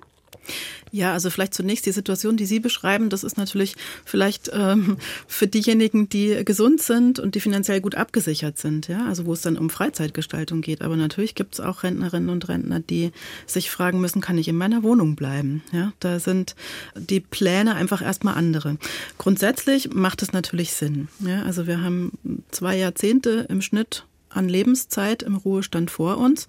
Ja, 0.92 1.14
also 1.14 1.30
vielleicht 1.30 1.54
zunächst 1.54 1.86
die 1.86 1.92
Situation, 1.92 2.38
die 2.38 2.46
Sie 2.46 2.60
beschreiben, 2.60 3.10
das 3.10 3.24
ist 3.24 3.38
natürlich 3.38 3.76
vielleicht 4.06 4.50
ähm, 4.54 4.98
für 5.28 5.48
diejenigen, 5.48 6.08
die 6.08 6.44
gesund 6.46 6.82
sind 6.82 7.20
und 7.20 7.36
die 7.36 7.40
finanziell 7.40 7.82
gut 7.82 7.96
abgesichert 7.96 8.58
sind, 8.58 8.88
ja, 8.88 9.06
also 9.06 9.26
wo 9.26 9.34
es 9.34 9.42
dann 9.42 9.58
um 9.58 9.70
Freizeitgestaltung 9.70 10.62
geht. 10.62 10.82
Aber 10.82 10.96
natürlich 10.96 11.36
gibt 11.36 11.56
es 11.56 11.60
auch 11.60 11.84
Rentnerinnen 11.84 12.30
und 12.30 12.48
Rentner, 12.48 12.80
die 12.80 13.12
sich 13.46 13.70
fragen 13.70 14.00
müssen, 14.00 14.22
kann 14.22 14.38
ich 14.38 14.48
in 14.48 14.56
meiner 14.56 14.84
Wohnung 14.84 15.16
bleiben? 15.16 15.64
Ja, 15.72 15.92
da 16.00 16.20
sind 16.20 16.56
die 16.96 17.20
Pläne 17.20 17.76
einfach 17.76 18.02
erstmal 18.02 18.36
andere. 18.36 18.78
Grundsätzlich 19.18 19.94
macht 19.94 20.22
es 20.22 20.32
natürlich 20.32 20.72
Sinn. 20.74 21.10
Ja, 21.20 21.44
also 21.44 21.68
wir 21.68 21.82
haben 21.82 22.14
zwei 22.52 22.78
Jahrzehnte 22.78 23.46
im 23.50 23.62
Schnitt 23.62 24.06
an 24.30 24.48
Lebenszeit 24.48 25.24
im 25.24 25.36
Ruhestand 25.36 25.92
vor 25.92 26.18
uns 26.18 26.48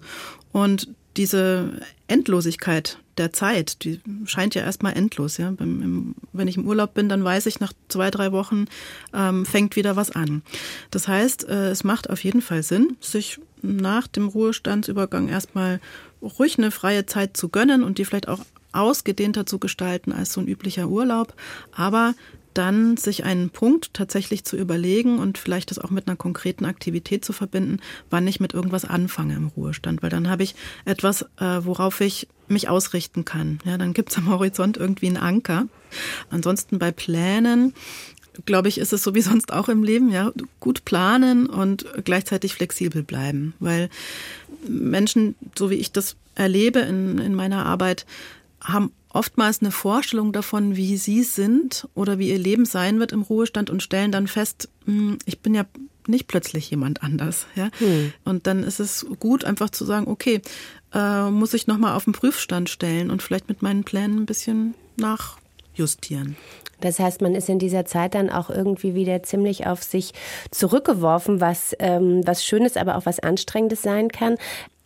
und 0.51 0.87
diese 1.19 1.81
Endlosigkeit 2.07 2.97
der 3.17 3.33
Zeit, 3.33 3.83
die 3.83 3.99
scheint 4.23 4.55
ja 4.55 4.61
erstmal 4.61 4.95
endlos. 4.95 5.35
Ja? 5.35 5.53
Wenn 5.59 6.47
ich 6.47 6.55
im 6.55 6.65
Urlaub 6.65 6.93
bin, 6.93 7.09
dann 7.09 7.25
weiß 7.25 7.45
ich, 7.47 7.59
nach 7.59 7.73
zwei, 7.89 8.09
drei 8.09 8.31
Wochen 8.31 8.65
ähm, 9.13 9.45
fängt 9.45 9.75
wieder 9.75 9.97
was 9.97 10.11
an. 10.11 10.41
Das 10.91 11.09
heißt, 11.09 11.49
äh, 11.49 11.71
es 11.71 11.83
macht 11.83 12.09
auf 12.09 12.23
jeden 12.23 12.41
Fall 12.41 12.63
Sinn, 12.63 12.95
sich 13.01 13.41
nach 13.61 14.07
dem 14.07 14.29
Ruhestandsübergang 14.29 15.27
erstmal 15.27 15.81
ruhig 16.21 16.57
eine 16.57 16.71
freie 16.71 17.05
Zeit 17.05 17.35
zu 17.35 17.49
gönnen 17.49 17.83
und 17.83 17.97
die 17.97 18.05
vielleicht 18.05 18.29
auch 18.29 18.39
ausgedehnter 18.71 19.45
zu 19.45 19.59
gestalten 19.59 20.13
als 20.13 20.31
so 20.31 20.39
ein 20.39 20.47
üblicher 20.47 20.87
Urlaub, 20.87 21.33
aber 21.73 22.13
dann 22.59 22.97
sich 22.97 23.23
einen 23.23 23.51
Punkt 23.51 23.93
tatsächlich 23.93 24.43
zu 24.43 24.57
überlegen 24.57 25.17
und 25.17 25.37
vielleicht 25.37 25.71
das 25.71 25.79
auch 25.79 25.91
mit 25.91 26.07
einer 26.07 26.17
konkreten 26.17 26.65
Aktivität 26.65 27.23
zu 27.23 27.31
verbinden, 27.31 27.77
wann 28.09 28.27
ich 28.27 28.41
mit 28.41 28.53
irgendwas 28.53 28.83
anfange 28.83 29.35
im 29.35 29.47
Ruhestand, 29.47 30.03
weil 30.03 30.09
dann 30.09 30.29
habe 30.29 30.43
ich 30.43 30.55
etwas, 30.83 31.21
äh, 31.39 31.61
worauf 31.61 32.01
ich 32.01 32.27
mich 32.49 32.67
ausrichten 32.67 33.23
kann. 33.23 33.59
Ja, 33.63 33.77
dann 33.77 33.93
gibt 33.93 34.09
es 34.09 34.17
am 34.17 34.27
Horizont 34.27 34.75
irgendwie 34.75 35.07
einen 35.07 35.15
Anker. 35.17 35.67
Ansonsten 36.29 36.79
bei 36.79 36.91
Plänen 36.91 37.73
glaube 38.45 38.69
ich, 38.69 38.77
ist 38.77 38.93
es 38.93 39.03
so 39.03 39.15
wie 39.15 39.21
sonst 39.21 39.51
auch 39.51 39.67
im 39.67 39.83
Leben, 39.83 40.11
ja, 40.11 40.31
gut 40.61 40.85
planen 40.85 41.47
und 41.47 41.85
gleichzeitig 42.05 42.53
flexibel 42.53 43.03
bleiben, 43.03 43.53
weil 43.59 43.89
Menschen, 44.65 45.35
so 45.57 45.69
wie 45.69 45.75
ich 45.75 45.91
das 45.91 46.15
erlebe 46.35 46.79
in, 46.79 47.17
in 47.17 47.35
meiner 47.35 47.65
Arbeit, 47.65 48.05
haben 48.61 48.93
oftmals 49.11 49.61
eine 49.61 49.71
Vorstellung 49.71 50.31
davon, 50.31 50.75
wie 50.75 50.97
sie 50.97 51.23
sind 51.23 51.87
oder 51.95 52.19
wie 52.19 52.29
ihr 52.29 52.37
Leben 52.37 52.65
sein 52.65 52.99
wird 52.99 53.11
im 53.11 53.21
Ruhestand 53.21 53.69
und 53.69 53.83
stellen 53.83 54.11
dann 54.11 54.27
fest, 54.27 54.69
hm, 54.85 55.17
ich 55.25 55.39
bin 55.39 55.53
ja 55.53 55.65
nicht 56.07 56.27
plötzlich 56.27 56.69
jemand 56.69 57.03
anders. 57.03 57.45
Ja? 57.55 57.69
Hm. 57.79 58.13
Und 58.25 58.47
dann 58.47 58.63
ist 58.63 58.79
es 58.79 59.05
gut, 59.19 59.45
einfach 59.45 59.69
zu 59.69 59.85
sagen, 59.85 60.07
okay, 60.07 60.41
äh, 60.93 61.29
muss 61.29 61.53
ich 61.53 61.67
nochmal 61.67 61.95
auf 61.95 62.05
den 62.05 62.13
Prüfstand 62.13 62.69
stellen 62.69 63.11
und 63.11 63.21
vielleicht 63.21 63.47
mit 63.47 63.61
meinen 63.61 63.83
Plänen 63.83 64.17
ein 64.17 64.25
bisschen 64.25 64.73
nachjustieren. 64.97 66.35
Das 66.81 66.99
heißt, 66.99 67.21
man 67.21 67.35
ist 67.35 67.49
in 67.49 67.59
dieser 67.59 67.85
Zeit 67.85 68.15
dann 68.15 68.29
auch 68.29 68.49
irgendwie 68.49 68.95
wieder 68.95 69.21
ziemlich 69.23 69.67
auf 69.67 69.83
sich 69.83 70.13
zurückgeworfen, 70.51 71.41
was, 71.41 71.75
ähm, 71.79 72.21
was 72.25 72.45
Schönes, 72.45 72.77
aber 72.77 72.95
auch 72.95 73.05
was 73.05 73.19
Anstrengendes 73.19 73.81
sein 73.81 74.09
kann. 74.09 74.37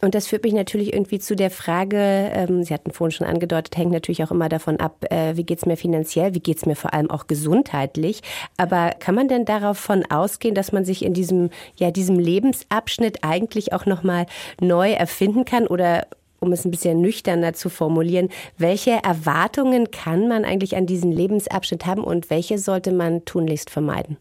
Und 0.04 0.16
das 0.16 0.28
führt 0.28 0.44
mich 0.44 0.52
natürlich 0.52 0.92
irgendwie 0.92 1.20
zu 1.20 1.34
der 1.34 1.50
Frage, 1.50 1.96
ähm, 1.98 2.62
Sie 2.64 2.74
hatten 2.74 2.92
vorhin 2.92 3.14
schon 3.14 3.26
angedeutet, 3.26 3.78
hängt 3.78 3.94
natürlich 3.94 4.22
auch 4.22 4.32
immer 4.32 4.50
davon 4.50 4.82
ab, 4.82 5.06
äh, 5.10 5.38
wie 5.38 5.46
geht's 5.46 5.66
mir 5.66 5.78
finanziell, 5.78 6.36
wie 6.36 6.42
geht's 6.42 6.66
mir 6.66 6.76
vor 6.76 6.94
allem 6.94 7.10
auch 7.10 7.26
gesundheitlich. 7.28 8.20
Aber 8.58 8.92
kann 9.00 9.16
man 9.16 9.30
denn 9.30 9.46
davon 9.46 10.04
ausgehen, 10.12 10.56
dass 10.56 10.74
man 10.74 10.84
sich 10.84 11.06
in 11.06 11.14
diesem, 11.14 11.52
ja, 11.78 11.90
diesem 11.90 12.20
Lebensabschnitt 12.20 13.24
eigentlich 13.24 13.72
auch 13.72 13.86
nochmal 13.86 14.26
neu 14.60 14.92
erfinden 14.92 15.46
kann 15.46 15.68
oder 15.68 16.06
um 16.42 16.52
es 16.52 16.66
ein 16.66 16.72
bisschen 16.72 17.00
nüchterner 17.00 17.54
zu 17.54 17.70
formulieren, 17.70 18.28
welche 18.58 19.02
Erwartungen 19.06 19.90
kann 19.90 20.28
man 20.28 20.44
eigentlich 20.44 20.76
an 20.76 20.86
diesen 20.86 21.14
Lebensabschnitt 21.14 21.86
haben 21.86 22.04
und 22.04 22.30
welche 22.30 22.58
sollte 22.58 22.92
man 22.92 23.24
tunlichst 23.24 23.70
vermeiden? 23.70 24.18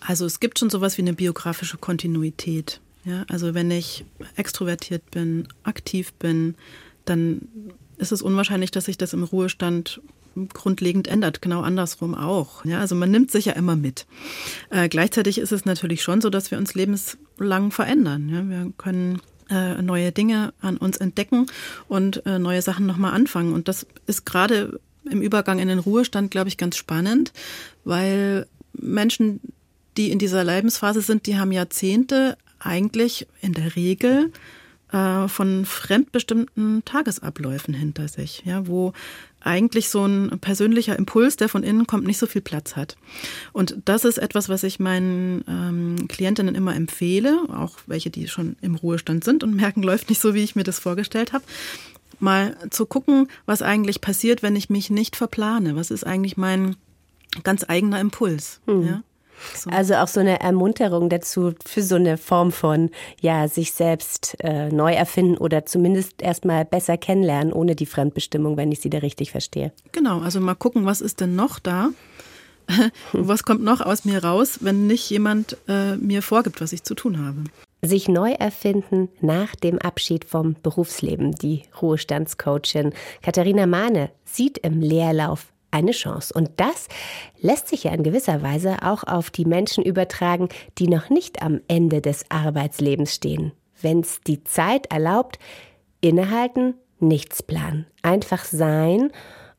Also 0.00 0.24
es 0.24 0.40
gibt 0.40 0.58
schon 0.58 0.70
sowas 0.70 0.96
wie 0.96 1.02
eine 1.02 1.12
biografische 1.12 1.76
Kontinuität. 1.76 2.80
Ja, 3.04 3.24
also 3.28 3.54
wenn 3.54 3.70
ich 3.70 4.04
extrovertiert 4.36 5.10
bin, 5.10 5.48
aktiv 5.64 6.12
bin, 6.14 6.54
dann 7.04 7.48
ist 7.98 8.12
es 8.12 8.22
unwahrscheinlich, 8.22 8.70
dass 8.70 8.84
sich 8.84 8.98
das 8.98 9.12
im 9.12 9.24
Ruhestand 9.24 10.00
grundlegend 10.54 11.08
ändert, 11.08 11.42
genau 11.42 11.60
andersrum 11.60 12.14
auch. 12.14 12.64
Ja, 12.64 12.80
also 12.80 12.94
man 12.94 13.10
nimmt 13.10 13.30
sich 13.30 13.46
ja 13.46 13.52
immer 13.52 13.76
mit. 13.76 14.06
Äh, 14.70 14.88
gleichzeitig 14.88 15.38
ist 15.38 15.52
es 15.52 15.64
natürlich 15.64 16.02
schon 16.02 16.20
so, 16.20 16.30
dass 16.30 16.50
wir 16.50 16.58
uns 16.58 16.74
lebenslang 16.74 17.70
verändern. 17.70 18.28
Ja, 18.28 18.48
wir 18.48 18.72
können 18.78 19.20
äh, 19.50 19.82
neue 19.82 20.12
Dinge 20.12 20.54
an 20.60 20.76
uns 20.76 20.96
entdecken 20.96 21.46
und 21.88 22.24
äh, 22.26 22.38
neue 22.38 22.62
Sachen 22.62 22.86
nochmal 22.86 23.12
anfangen. 23.12 23.52
Und 23.52 23.68
das 23.68 23.86
ist 24.06 24.24
gerade 24.24 24.80
im 25.10 25.20
Übergang 25.20 25.58
in 25.58 25.68
den 25.68 25.78
Ruhestand, 25.78 26.30
glaube 26.30 26.48
ich, 26.48 26.56
ganz 26.56 26.76
spannend, 26.76 27.32
weil 27.84 28.46
Menschen, 28.72 29.40
die 29.96 30.10
in 30.10 30.18
dieser 30.18 30.44
Lebensphase 30.44 31.02
sind, 31.02 31.26
die 31.26 31.36
haben 31.36 31.52
Jahrzehnte 31.52 32.38
eigentlich 32.64 33.26
in 33.40 33.52
der 33.52 33.76
Regel 33.76 34.32
äh, 34.92 35.28
von 35.28 35.64
fremdbestimmten 35.64 36.84
Tagesabläufen 36.84 37.74
hinter 37.74 38.08
sich, 38.08 38.42
ja, 38.44 38.66
wo 38.66 38.92
eigentlich 39.40 39.88
so 39.88 40.04
ein 40.06 40.38
persönlicher 40.40 40.96
Impuls, 40.96 41.36
der 41.36 41.48
von 41.48 41.64
innen 41.64 41.86
kommt, 41.86 42.06
nicht 42.06 42.18
so 42.18 42.26
viel 42.26 42.42
Platz 42.42 42.76
hat. 42.76 42.96
Und 43.52 43.76
das 43.84 44.04
ist 44.04 44.18
etwas, 44.18 44.48
was 44.48 44.62
ich 44.62 44.78
meinen 44.78 45.44
ähm, 45.48 46.08
Klientinnen 46.08 46.54
immer 46.54 46.76
empfehle, 46.76 47.40
auch 47.48 47.78
welche, 47.86 48.10
die 48.10 48.28
schon 48.28 48.56
im 48.60 48.76
Ruhestand 48.76 49.24
sind 49.24 49.42
und 49.42 49.56
merken, 49.56 49.82
läuft 49.82 50.10
nicht 50.10 50.20
so, 50.20 50.34
wie 50.34 50.44
ich 50.44 50.54
mir 50.54 50.64
das 50.64 50.78
vorgestellt 50.78 51.32
habe 51.32 51.44
mal 52.22 52.56
zu 52.70 52.86
gucken, 52.86 53.28
was 53.46 53.62
eigentlich 53.62 54.00
passiert, 54.00 54.42
wenn 54.42 54.56
ich 54.56 54.70
mich 54.70 54.90
nicht 54.90 55.16
verplane. 55.16 55.76
Was 55.76 55.90
ist 55.90 56.06
eigentlich 56.06 56.36
mein 56.36 56.76
ganz 57.42 57.64
eigener 57.68 58.00
Impuls? 58.00 58.60
Mhm. 58.66 58.86
Ja? 58.86 59.02
So. 59.54 59.70
Also 59.70 59.94
auch 59.94 60.08
so 60.08 60.20
eine 60.20 60.40
Ermunterung 60.40 61.08
dazu 61.08 61.54
für 61.64 61.82
so 61.82 61.96
eine 61.96 62.18
Form 62.18 62.52
von, 62.52 62.90
ja, 63.20 63.48
sich 63.48 63.72
selbst 63.72 64.36
äh, 64.40 64.68
neu 64.70 64.92
erfinden 64.92 65.36
oder 65.36 65.66
zumindest 65.66 66.22
erstmal 66.22 66.64
besser 66.64 66.96
kennenlernen, 66.96 67.52
ohne 67.52 67.74
die 67.74 67.86
Fremdbestimmung, 67.86 68.56
wenn 68.56 68.72
ich 68.72 68.80
sie 68.80 68.90
da 68.90 68.98
richtig 68.98 69.30
verstehe. 69.30 69.72
Genau, 69.92 70.20
also 70.20 70.40
mal 70.40 70.54
gucken, 70.54 70.86
was 70.86 71.00
ist 71.00 71.20
denn 71.20 71.36
noch 71.36 71.58
da? 71.58 71.90
was 73.12 73.42
kommt 73.42 73.62
noch 73.62 73.80
aus 73.80 74.04
mir 74.04 74.24
raus, 74.24 74.58
wenn 74.60 74.86
nicht 74.86 75.08
jemand 75.10 75.56
äh, 75.68 75.96
mir 75.96 76.22
vorgibt, 76.22 76.60
was 76.60 76.72
ich 76.72 76.82
zu 76.82 76.94
tun 76.94 77.24
habe? 77.24 77.44
Sich 77.84 78.08
neu 78.08 78.32
erfinden 78.32 79.08
nach 79.20 79.56
dem 79.56 79.78
Abschied 79.78 80.24
vom 80.24 80.54
Berufsleben. 80.62 81.32
Die 81.32 81.64
Ruhestandscoachin 81.80 82.92
Katharina 83.22 83.66
Mahne 83.66 84.10
sieht 84.24 84.58
im 84.58 84.80
Leerlauf 84.80 85.52
eine 85.72 85.90
Chance. 85.92 86.32
Und 86.34 86.50
das 86.56 86.88
lässt 87.40 87.68
sich 87.68 87.84
ja 87.84 87.92
in 87.92 88.04
gewisser 88.04 88.42
Weise 88.42 88.76
auch 88.82 89.04
auf 89.04 89.30
die 89.30 89.44
Menschen 89.44 89.82
übertragen, 89.82 90.48
die 90.78 90.86
noch 90.86 91.10
nicht 91.10 91.42
am 91.42 91.60
Ende 91.66 92.00
des 92.00 92.24
Arbeitslebens 92.30 93.14
stehen. 93.14 93.52
Wenn 93.80 94.00
es 94.00 94.20
die 94.20 94.44
Zeit 94.44 94.86
erlaubt, 94.92 95.38
innehalten, 96.00 96.74
nichts 97.00 97.42
planen, 97.42 97.86
einfach 98.02 98.44
sein 98.44 99.10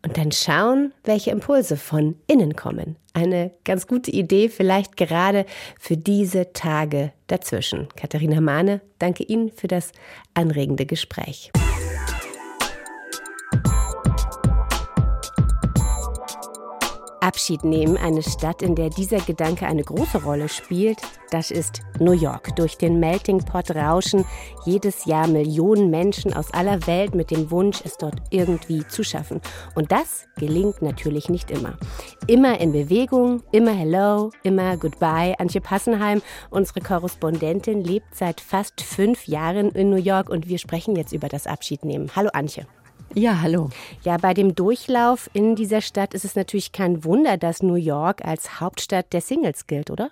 und 0.04 0.18
dann 0.18 0.32
schauen, 0.32 0.94
welche 1.04 1.32
Impulse 1.32 1.78
von 1.78 2.16
innen 2.28 2.56
kommen. 2.56 2.98
Eine 3.14 3.52
ganz 3.64 3.88
gute 3.88 4.12
Idee 4.12 4.50
vielleicht 4.50 4.98
gerade 4.98 5.46
für 5.80 5.98
diese 5.98 6.52
Tage 6.54 7.12
dazwischen. 7.28 7.88
Katharina 7.96 8.42
Mahne, 8.42 8.82
danke 9.00 9.24
Ihnen 9.24 9.52
für 9.52 9.68
das 9.68 9.92
anregende 10.34 10.86
Gespräch. 10.86 11.52
Abschied 17.24 17.64
nehmen, 17.64 17.96
eine 17.96 18.22
Stadt, 18.22 18.62
in 18.62 18.76
der 18.76 18.90
dieser 18.90 19.20
Gedanke 19.20 19.66
eine 19.66 19.84
große 19.84 20.24
Rolle 20.24 20.50
spielt, 20.50 21.00
das 21.32 21.52
ist 21.52 21.82
New 22.00 22.12
York. 22.12 22.54
Durch 22.58 22.78
den 22.78 23.00
Melting 23.00 23.40
Pot 23.40 23.74
rauschen 23.74 24.26
jedes 24.66 25.06
Jahr 25.06 25.28
Millionen 25.28 25.90
Menschen 25.90 26.34
aus 26.34 26.54
aller 26.54 26.86
Welt 26.86 27.16
mit 27.16 27.32
dem 27.32 27.50
Wunsch, 27.50 27.80
es 27.86 27.98
dort 27.98 28.16
irgendwie 28.30 28.86
zu 28.88 29.04
schaffen. 29.06 29.40
Und 29.74 29.94
das 29.94 30.28
gelingt 30.36 30.82
natürlich 30.82 31.30
nicht 31.30 31.50
immer. 31.50 31.78
Immer 32.28 32.60
in 32.60 32.74
Bewegung, 32.74 33.42
immer 33.54 33.72
Hello, 33.72 34.32
immer 34.44 34.76
Goodbye. 34.76 35.40
Antje 35.40 35.62
Passenheim, 35.62 36.22
unsere 36.50 36.82
Korrespondentin, 36.82 37.82
lebt 37.82 38.14
seit 38.16 38.42
fast 38.42 38.82
fünf 38.82 39.28
Jahren 39.30 39.70
in 39.70 39.90
New 39.90 39.96
York 39.96 40.30
und 40.30 40.50
wir 40.50 40.58
sprechen 40.58 40.98
jetzt 40.98 41.14
über 41.14 41.30
das 41.30 41.48
Abschiednehmen. 41.48 42.12
Hallo 42.18 42.32
Antje. 42.34 42.68
Ja, 43.16 43.42
hallo. 43.42 43.70
Ja, 44.04 44.18
bei 44.18 44.34
dem 44.34 44.56
Durchlauf 44.56 45.30
in 45.34 45.56
dieser 45.56 45.82
Stadt 45.82 46.16
ist 46.16 46.26
es 46.26 46.36
natürlich 46.36 46.72
kein 46.72 47.04
Wunder, 47.04 47.38
dass 47.38 47.62
New 47.62 47.76
York 47.76 48.26
als 48.26 48.60
Hauptstadt 48.60 49.14
der 49.14 49.22
Singles 49.22 49.68
gilt, 49.68 49.92
oder? 49.92 50.10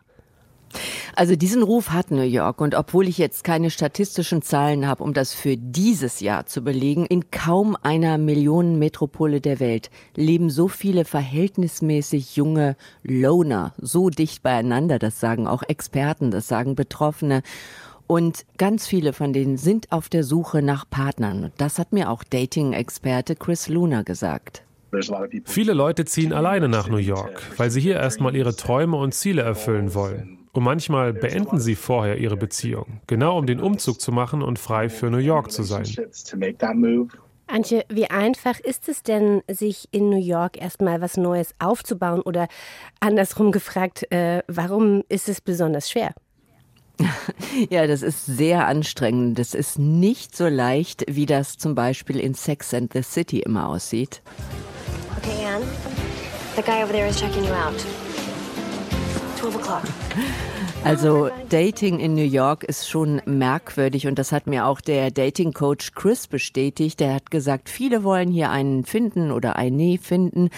Also 1.15 1.36
diesen 1.36 1.63
Ruf 1.63 1.89
hat 1.89 2.12
New 2.12 2.22
York 2.22 2.62
und 2.62 2.75
obwohl 2.75 3.08
ich 3.08 3.17
jetzt 3.17 3.43
keine 3.43 3.72
statistischen 3.72 4.41
Zahlen 4.41 4.88
habe, 4.88 5.03
um 5.03 5.13
das 5.13 5.34
für 5.34 5.58
dieses 5.58 6.20
Jahr 6.20 6.46
zu 6.46 6.62
belegen, 6.62 7.05
in 7.05 7.31
kaum 7.31 7.75
einer 7.81 8.17
Millionenmetropole 8.17 9.41
der 9.41 9.60
Welt 9.60 9.89
leben 10.15 10.50
so 10.50 10.67
viele 10.67 11.03
verhältnismäßig 11.03 12.36
junge 12.36 12.77
Loner 13.03 13.74
so 13.79 14.10
dicht 14.10 14.43
beieinander, 14.43 15.00
das 15.00 15.20
sagen 15.20 15.48
auch 15.48 15.63
Experten, 15.67 16.31
das 16.31 16.48
sagen 16.48 16.75
Betroffene. 16.75 17.41
Und 18.11 18.45
ganz 18.57 18.87
viele 18.87 19.13
von 19.13 19.31
denen 19.31 19.55
sind 19.55 19.89
auf 19.93 20.09
der 20.09 20.25
Suche 20.25 20.61
nach 20.61 20.83
Partnern. 20.89 21.53
Das 21.57 21.79
hat 21.79 21.93
mir 21.93 22.09
auch 22.09 22.25
Dating-Experte 22.25 23.37
Chris 23.37 23.69
Luna 23.69 24.01
gesagt. 24.01 24.63
Viele 25.45 25.71
Leute 25.71 26.03
ziehen 26.03 26.33
alleine 26.33 26.67
nach 26.67 26.89
New 26.89 26.97
York, 26.97 27.41
weil 27.55 27.71
sie 27.71 27.79
hier 27.79 27.95
erstmal 27.95 28.35
ihre 28.35 28.53
Träume 28.53 28.97
und 28.97 29.13
Ziele 29.13 29.43
erfüllen 29.43 29.93
wollen. 29.93 30.39
Und 30.51 30.63
manchmal 30.63 31.13
beenden 31.13 31.61
sie 31.61 31.75
vorher 31.75 32.17
ihre 32.17 32.35
Beziehung, 32.35 32.99
genau 33.07 33.37
um 33.37 33.45
den 33.45 33.61
Umzug 33.61 34.01
zu 34.01 34.11
machen 34.11 34.41
und 34.41 34.59
frei 34.59 34.89
für 34.89 35.09
New 35.09 35.15
York 35.15 35.49
zu 35.49 35.63
sein. 35.63 35.85
Antje, 37.47 37.85
wie 37.87 38.09
einfach 38.09 38.59
ist 38.59 38.89
es 38.89 39.03
denn, 39.03 39.41
sich 39.49 39.87
in 39.91 40.09
New 40.09 40.19
York 40.19 40.61
erstmal 40.61 40.99
was 40.99 41.15
Neues 41.15 41.55
aufzubauen? 41.59 42.19
Oder 42.19 42.49
andersrum 42.99 43.53
gefragt, 43.53 44.11
äh, 44.11 44.43
warum 44.49 45.03
ist 45.07 45.29
es 45.29 45.39
besonders 45.39 45.89
schwer? 45.89 46.13
Ja, 47.70 47.86
das 47.86 48.01
ist 48.01 48.25
sehr 48.25 48.65
anstrengend. 48.67 49.38
Das 49.38 49.53
ist 49.53 49.77
nicht 49.77 50.36
so 50.36 50.48
leicht, 50.48 51.03
wie 51.08 51.25
das 51.25 51.58
zum 51.58 51.75
Beispiel 51.75 52.20
in 52.20 52.34
Sex 52.34 52.74
and 52.74 52.93
the 52.93 53.03
City 53.03 53.39
immer 53.39 53.67
aussieht. 53.67 54.22
Okay, 55.17 55.46
Anne. 55.46 55.65
The 56.55 56.62
guy 56.62 56.84
over 56.84 56.91
there 56.91 57.08
is 57.08 57.20
checking 57.20 57.43
you 57.43 57.53
out. 57.53 57.75
12 59.38 59.55
o'clock. 59.55 59.84
Also 60.83 61.29
Dating 61.50 62.00
in 62.00 62.15
New 62.15 62.23
York 62.23 62.63
ist 62.63 62.89
schon 62.89 63.21
merkwürdig 63.25 64.07
und 64.07 64.17
das 64.17 64.31
hat 64.31 64.47
mir 64.47 64.65
auch 64.65 64.81
der 64.81 65.11
Dating 65.11 65.53
Coach 65.53 65.91
Chris 65.94 66.27
bestätigt. 66.27 67.00
Der 67.00 67.13
hat 67.13 67.29
gesagt, 67.29 67.70
viele 67.70 68.03
wollen 68.03 68.31
hier 68.31 68.50
einen 68.50 68.83
finden 68.83 69.31
oder 69.31 69.57
eine 69.57 70.00
finden, 70.00 70.50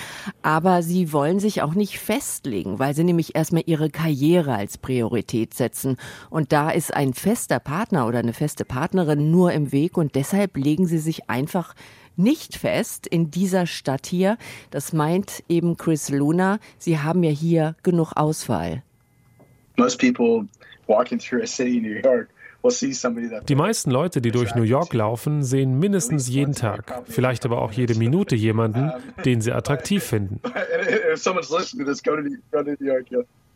aber 0.41 0.81
sie 0.81 1.12
wollen 1.12 1.41
sich 1.41 1.62
auch 1.62 1.73
nicht 1.73 1.99
festlegen, 1.99 2.79
weil 2.79 2.95
sie 2.95 3.03
nämlich 3.03 3.36
erstmal 3.36 3.63
ihre 3.65 3.89
Karriere 3.89 4.55
als 4.55 4.77
Priorität 4.77 5.53
setzen 5.53 5.97
und 6.29 6.53
da 6.53 6.69
ist 6.69 6.93
ein 6.93 7.13
fester 7.13 7.59
Partner 7.59 8.07
oder 8.07 8.19
eine 8.19 8.33
feste 8.33 8.63
Partnerin 8.63 9.29
nur 9.29 9.51
im 9.51 9.73
Weg 9.73 9.97
und 9.97 10.15
deshalb 10.15 10.55
legen 10.55 10.88
sie 10.88 10.99
sich 10.99 11.29
einfach 11.29 11.75
nicht 12.15 12.55
fest 12.55 13.07
in 13.07 13.29
dieser 13.29 13.65
Stadt 13.67 14.07
hier. 14.07 14.38
Das 14.71 14.93
meint 14.93 15.43
eben 15.49 15.75
Chris 15.75 16.09
Luna. 16.09 16.59
Sie 16.77 16.99
haben 16.99 17.23
ja 17.23 17.31
hier 17.31 17.75
genug 17.83 18.13
Auswahl. 18.15 18.83
Die 23.49 23.55
meisten 23.55 23.91
Leute, 23.91 24.21
die 24.21 24.31
durch 24.31 24.55
New 24.55 24.63
York 24.63 24.93
laufen, 24.93 25.43
sehen 25.43 25.79
mindestens 25.79 26.29
jeden 26.29 26.53
Tag, 26.53 27.03
vielleicht 27.05 27.45
aber 27.45 27.62
auch 27.62 27.73
jede 27.73 27.95
Minute 27.95 28.38
jemanden, 28.38 28.91
den 29.25 29.41
sie 29.41 29.51
attraktiv 29.51 30.03
finden. 30.03 30.39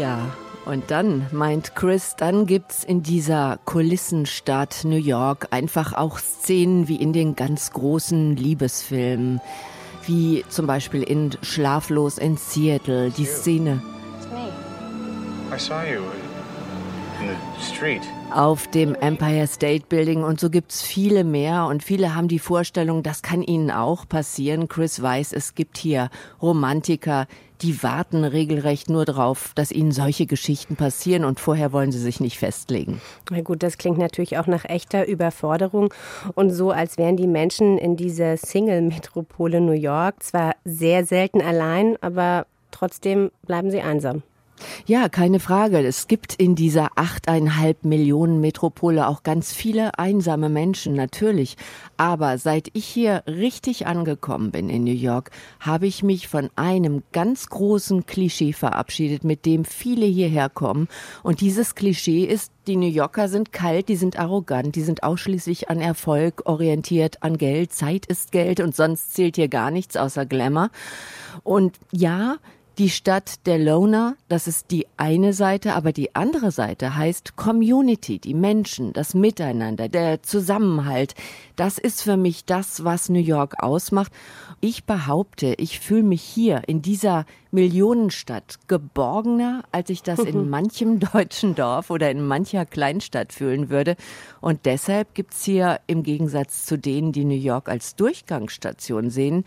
Ja, 0.00 0.34
und 0.64 0.90
dann, 0.90 1.26
meint 1.30 1.74
Chris, 1.74 2.16
dann 2.16 2.46
gibt's 2.46 2.84
in 2.84 3.02
dieser 3.02 3.58
Kulissenstadt 3.66 4.84
New 4.84 4.96
York 4.96 5.48
einfach 5.50 5.92
auch 5.92 6.18
Szenen 6.18 6.88
wie 6.88 6.96
in 6.96 7.12
den 7.12 7.36
ganz 7.36 7.70
großen 7.70 8.34
Liebesfilmen 8.34 9.42
wie 10.06 10.44
zum 10.48 10.66
Beispiel 10.66 11.02
in 11.02 11.30
Schlaflos 11.42 12.18
in 12.18 12.36
Seattle, 12.36 13.10
die 13.10 13.24
Szene. 13.24 13.82
Auf 18.34 18.66
dem 18.66 18.96
Empire 18.96 19.46
State 19.46 19.86
Building 19.88 20.24
und 20.24 20.40
so 20.40 20.50
gibt's 20.50 20.82
viele 20.82 21.22
mehr 21.22 21.66
und 21.66 21.84
viele 21.84 22.16
haben 22.16 22.26
die 22.26 22.40
Vorstellung, 22.40 23.04
das 23.04 23.22
kann 23.22 23.42
ihnen 23.42 23.70
auch 23.70 24.08
passieren. 24.08 24.66
Chris 24.66 25.00
weiß, 25.00 25.32
es 25.32 25.54
gibt 25.54 25.78
hier 25.78 26.10
Romantiker, 26.42 27.28
die 27.62 27.80
warten 27.84 28.24
regelrecht 28.24 28.90
nur 28.90 29.04
darauf, 29.04 29.52
dass 29.54 29.70
ihnen 29.70 29.92
solche 29.92 30.26
Geschichten 30.26 30.74
passieren 30.74 31.24
und 31.24 31.38
vorher 31.38 31.72
wollen 31.72 31.92
sie 31.92 32.00
sich 32.00 32.18
nicht 32.18 32.36
festlegen. 32.36 33.00
Na 33.30 33.40
gut, 33.40 33.62
das 33.62 33.78
klingt 33.78 33.98
natürlich 33.98 34.36
auch 34.36 34.48
nach 34.48 34.64
echter 34.64 35.06
Überforderung 35.06 35.94
und 36.34 36.50
so, 36.50 36.72
als 36.72 36.98
wären 36.98 37.16
die 37.16 37.28
Menschen 37.28 37.78
in 37.78 37.96
dieser 37.96 38.36
Single-Metropole 38.36 39.60
New 39.60 39.70
York 39.70 40.24
zwar 40.24 40.56
sehr 40.64 41.06
selten 41.06 41.40
allein, 41.40 41.96
aber 42.00 42.46
trotzdem 42.72 43.30
bleiben 43.46 43.70
sie 43.70 43.80
einsam. 43.80 44.24
Ja, 44.86 45.08
keine 45.08 45.40
Frage. 45.40 45.78
Es 45.84 46.06
gibt 46.08 46.34
in 46.34 46.54
dieser 46.54 46.90
achteinhalb 46.96 47.84
Millionen 47.84 48.40
Metropole 48.40 49.08
auch 49.08 49.22
ganz 49.22 49.52
viele 49.52 49.98
einsame 49.98 50.48
Menschen, 50.48 50.94
natürlich. 50.94 51.56
Aber 51.96 52.38
seit 52.38 52.68
ich 52.72 52.84
hier 52.84 53.22
richtig 53.26 53.86
angekommen 53.86 54.50
bin 54.50 54.68
in 54.68 54.84
New 54.84 54.92
York, 54.92 55.30
habe 55.60 55.86
ich 55.86 56.02
mich 56.02 56.28
von 56.28 56.50
einem 56.56 57.02
ganz 57.12 57.48
großen 57.48 58.06
Klischee 58.06 58.52
verabschiedet, 58.52 59.24
mit 59.24 59.44
dem 59.44 59.64
viele 59.64 60.06
hierher 60.06 60.48
kommen. 60.48 60.88
Und 61.22 61.40
dieses 61.40 61.74
Klischee 61.74 62.24
ist, 62.24 62.52
die 62.66 62.76
New 62.76 62.88
Yorker 62.88 63.28
sind 63.28 63.52
kalt, 63.52 63.88
die 63.88 63.96
sind 63.96 64.18
arrogant, 64.18 64.74
die 64.76 64.82
sind 64.82 65.02
ausschließlich 65.02 65.68
an 65.68 65.80
Erfolg 65.80 66.42
orientiert, 66.46 67.22
an 67.22 67.38
Geld. 67.38 67.72
Zeit 67.72 68.06
ist 68.06 68.32
Geld 68.32 68.60
und 68.60 68.74
sonst 68.74 69.14
zählt 69.14 69.36
hier 69.36 69.48
gar 69.48 69.70
nichts 69.70 69.96
außer 69.96 70.24
Glamour. 70.26 70.70
Und 71.42 71.78
ja, 71.92 72.36
die 72.78 72.90
Stadt 72.90 73.46
der 73.46 73.58
Loner, 73.58 74.16
das 74.28 74.48
ist 74.48 74.70
die 74.70 74.86
eine 74.96 75.32
Seite, 75.32 75.74
aber 75.74 75.92
die 75.92 76.14
andere 76.14 76.50
Seite 76.50 76.96
heißt 76.96 77.36
Community, 77.36 78.18
die 78.18 78.34
Menschen, 78.34 78.92
das 78.92 79.14
Miteinander, 79.14 79.88
der 79.88 80.22
Zusammenhalt. 80.22 81.14
Das 81.56 81.78
ist 81.78 82.02
für 82.02 82.16
mich 82.16 82.44
das, 82.44 82.82
was 82.84 83.08
New 83.08 83.20
York 83.20 83.62
ausmacht. 83.62 84.12
Ich 84.60 84.84
behaupte, 84.84 85.54
ich 85.58 85.78
fühle 85.78 86.02
mich 86.02 86.22
hier 86.22 86.62
in 86.66 86.82
dieser 86.82 87.26
Millionenstadt 87.52 88.58
geborgener, 88.66 89.62
als 89.70 89.88
ich 89.90 90.02
das 90.02 90.18
in 90.18 90.50
manchem 90.50 90.98
deutschen 90.98 91.54
Dorf 91.54 91.90
oder 91.90 92.10
in 92.10 92.26
mancher 92.26 92.66
Kleinstadt 92.66 93.32
fühlen 93.32 93.70
würde. 93.70 93.94
Und 94.40 94.66
deshalb 94.66 95.14
gibt's 95.14 95.44
hier 95.44 95.80
im 95.86 96.02
Gegensatz 96.02 96.66
zu 96.66 96.76
denen, 96.76 97.12
die 97.12 97.24
New 97.24 97.34
York 97.34 97.68
als 97.68 97.94
Durchgangsstation 97.94 99.10
sehen, 99.10 99.44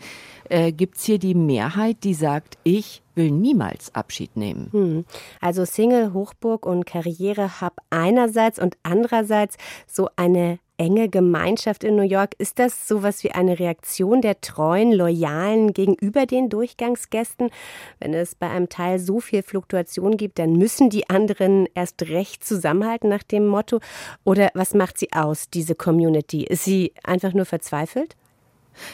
äh, 0.48 0.72
gibt's 0.72 1.04
hier 1.04 1.18
die 1.18 1.34
Mehrheit, 1.34 2.04
die 2.04 2.14
sagt, 2.14 2.56
ich 2.64 3.02
will 3.18 3.30
niemals 3.30 3.94
Abschied 3.94 4.34
nehmen. 4.36 4.68
Hm. 4.72 5.04
Also 5.42 5.66
Single, 5.66 6.14
Hochburg 6.14 6.64
und 6.64 6.86
Karriere 6.86 7.60
hab 7.60 7.76
einerseits 7.90 8.58
und 8.58 8.78
andererseits 8.82 9.58
so 9.86 10.08
eine 10.16 10.58
enge 10.78 11.08
Gemeinschaft 11.08 11.84
in 11.84 11.96
New 11.96 12.02
York. 12.02 12.34
Ist 12.38 12.58
das 12.58 12.88
sowas 12.88 13.22
wie 13.24 13.32
eine 13.32 13.58
Reaktion 13.58 14.22
der 14.22 14.40
treuen, 14.40 14.92
loyalen 14.92 15.72
gegenüber 15.74 16.24
den 16.24 16.48
Durchgangsgästen? 16.48 17.50
Wenn 17.98 18.14
es 18.14 18.34
bei 18.34 18.48
einem 18.48 18.68
Teil 18.68 18.98
so 18.98 19.20
viel 19.20 19.42
Fluktuation 19.42 20.16
gibt, 20.16 20.38
dann 20.38 20.52
müssen 20.52 20.88
die 20.88 21.10
anderen 21.10 21.68
erst 21.74 22.02
recht 22.02 22.44
zusammenhalten 22.44 23.08
nach 23.08 23.24
dem 23.24 23.46
Motto. 23.46 23.80
Oder 24.24 24.50
was 24.54 24.72
macht 24.72 24.98
sie 24.98 25.12
aus, 25.12 25.50
diese 25.50 25.74
Community? 25.74 26.44
Ist 26.44 26.64
sie 26.64 26.92
einfach 27.02 27.34
nur 27.34 27.44
verzweifelt? 27.44 28.16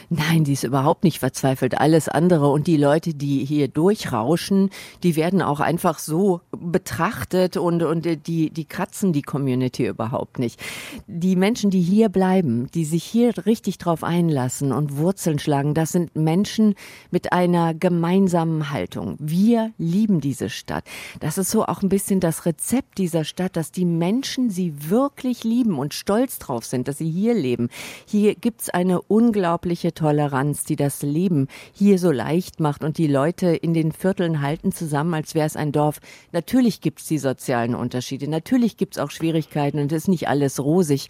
Nein, 0.09 0.43
die 0.43 0.53
ist 0.53 0.63
überhaupt 0.63 1.03
nicht 1.03 1.19
verzweifelt. 1.19 1.79
Alles 1.79 2.09
andere 2.09 2.49
und 2.49 2.67
die 2.67 2.77
Leute, 2.77 3.13
die 3.13 3.45
hier 3.45 3.67
durchrauschen, 3.67 4.69
die 5.03 5.15
werden 5.15 5.41
auch 5.41 5.59
einfach 5.59 5.99
so 5.99 6.41
betrachtet 6.51 7.57
und, 7.57 7.83
und 7.83 8.05
die, 8.27 8.49
die 8.49 8.65
kratzen 8.65 9.13
die 9.13 9.21
Community 9.21 9.87
überhaupt 9.87 10.39
nicht. 10.39 10.59
Die 11.07 11.35
Menschen, 11.35 11.69
die 11.69 11.81
hier 11.81 12.09
bleiben, 12.09 12.69
die 12.73 12.85
sich 12.85 13.03
hier 13.03 13.33
richtig 13.45 13.77
drauf 13.77 14.03
einlassen 14.03 14.71
und 14.71 14.97
Wurzeln 14.97 15.39
schlagen, 15.39 15.73
das 15.73 15.91
sind 15.91 16.15
Menschen 16.15 16.75
mit 17.11 17.33
einer 17.33 17.73
gemeinsamen 17.73 18.71
Haltung. 18.71 19.15
Wir 19.19 19.71
lieben 19.77 20.21
diese 20.21 20.49
Stadt. 20.49 20.85
Das 21.19 21.37
ist 21.37 21.51
so 21.51 21.65
auch 21.65 21.81
ein 21.81 21.89
bisschen 21.89 22.19
das 22.19 22.45
Rezept 22.45 22.97
dieser 22.97 23.23
Stadt, 23.23 23.55
dass 23.55 23.71
die 23.71 23.85
Menschen 23.85 24.49
sie 24.49 24.89
wirklich 24.89 25.43
lieben 25.43 25.77
und 25.77 25.93
stolz 25.93 26.39
drauf 26.39 26.65
sind, 26.65 26.87
dass 26.87 26.97
sie 26.97 27.09
hier 27.09 27.33
leben. 27.33 27.69
Hier 28.05 28.35
gibt's 28.35 28.69
eine 28.69 29.01
unglaubliche 29.01 29.74
unglaubliche 29.75 29.93
Toleranz, 29.93 30.63
die 30.63 30.77
das 30.77 31.01
Leben 31.01 31.47
hier 31.73 31.99
so 31.99 32.09
leicht 32.09 32.61
macht 32.61 32.83
und 32.83 32.97
die 32.97 33.07
Leute 33.07 33.47
in 33.47 33.73
den 33.73 33.91
Vierteln 33.91 34.41
halten 34.41 34.71
zusammen, 34.71 35.13
als 35.13 35.35
wäre 35.35 35.47
es 35.47 35.57
ein 35.57 35.73
Dorf. 35.73 35.99
Natürlich 36.31 36.79
gibt 36.79 37.01
es 37.01 37.07
die 37.07 37.17
sozialen 37.17 37.75
Unterschiede, 37.75 38.29
natürlich 38.29 38.77
gibt 38.77 38.95
es 38.95 39.03
auch 39.03 39.11
Schwierigkeiten 39.11 39.79
und 39.79 39.91
es 39.91 40.03
ist 40.03 40.07
nicht 40.07 40.29
alles 40.29 40.63
rosig, 40.63 41.09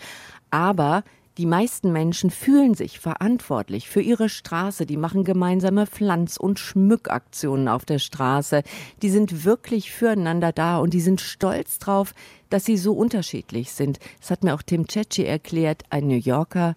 aber 0.50 1.04
die 1.38 1.46
meisten 1.46 1.92
Menschen 1.92 2.32
fühlen 2.32 2.74
sich 2.76 3.00
verantwortlich 3.00 3.90
für 3.90 4.02
ihre 4.02 4.30
Straße. 4.30 4.86
Die 4.86 4.98
machen 4.98 5.26
gemeinsame 5.26 5.86
Pflanz- 5.86 6.38
und 6.38 6.60
Schmückaktionen 6.60 7.68
auf 7.68 7.84
der 7.84 8.00
Straße. 8.00 8.64
Die 9.02 9.10
sind 9.10 9.44
wirklich 9.44 9.92
füreinander 9.92 10.54
da 10.54 10.80
und 10.80 10.94
die 10.94 11.02
sind 11.02 11.20
stolz 11.20 11.78
drauf, 11.78 12.14
dass 12.50 12.64
sie 12.64 12.78
so 12.78 12.94
unterschiedlich 12.94 13.74
sind. 13.74 14.00
Das 14.22 14.32
hat 14.32 14.46
mir 14.46 14.56
auch 14.56 14.62
Tim 14.62 14.88
Cecchi 14.88 15.26
erklärt, 15.26 15.84
ein 15.90 16.08
New 16.08 16.16
Yorker, 16.18 16.74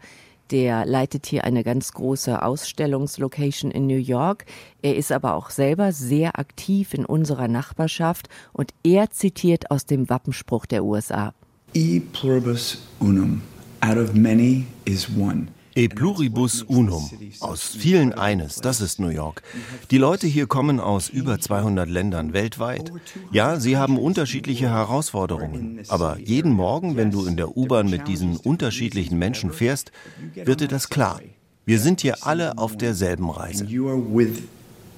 der 0.50 0.86
leitet 0.86 1.26
hier 1.26 1.44
eine 1.44 1.64
ganz 1.64 1.92
große 1.92 2.42
Ausstellungslocation 2.42 3.70
in 3.70 3.86
New 3.86 3.96
York. 3.96 4.44
Er 4.82 4.96
ist 4.96 5.12
aber 5.12 5.34
auch 5.34 5.50
selber 5.50 5.92
sehr 5.92 6.38
aktiv 6.38 6.94
in 6.94 7.04
unserer 7.04 7.48
Nachbarschaft 7.48 8.28
und 8.52 8.72
er 8.82 9.10
zitiert 9.10 9.70
aus 9.70 9.86
dem 9.86 10.08
Wappenspruch 10.08 10.66
der 10.66 10.84
USA. 10.84 11.34
E 11.74 12.00
pluribus 12.00 12.78
unum. 12.98 13.42
Out 13.80 13.96
of 13.96 14.14
many 14.14 14.66
is 14.84 15.08
one. 15.16 15.48
E 15.78 15.86
pluribus 15.86 16.62
unum. 16.64 17.08
Aus 17.38 17.76
vielen 17.78 18.12
eines, 18.12 18.56
das 18.56 18.80
ist 18.80 18.98
New 18.98 19.10
York. 19.10 19.42
Die 19.92 19.98
Leute 19.98 20.26
hier 20.26 20.48
kommen 20.48 20.80
aus 20.80 21.08
über 21.08 21.38
200 21.38 21.88
Ländern 21.88 22.32
weltweit. 22.32 22.90
Ja, 23.30 23.60
sie 23.60 23.76
haben 23.76 23.96
unterschiedliche 23.96 24.68
Herausforderungen. 24.70 25.78
Aber 25.86 26.18
jeden 26.18 26.50
Morgen, 26.50 26.96
wenn 26.96 27.12
du 27.12 27.26
in 27.26 27.36
der 27.36 27.56
U-Bahn 27.56 27.88
mit 27.88 28.08
diesen 28.08 28.38
unterschiedlichen 28.38 29.20
Menschen 29.20 29.52
fährst, 29.52 29.92
wird 30.34 30.62
dir 30.62 30.66
das 30.66 30.88
klar. 30.88 31.20
Wir 31.64 31.78
sind 31.78 32.00
hier 32.00 32.26
alle 32.26 32.58
auf 32.58 32.76
derselben 32.76 33.30
Reise. 33.30 33.64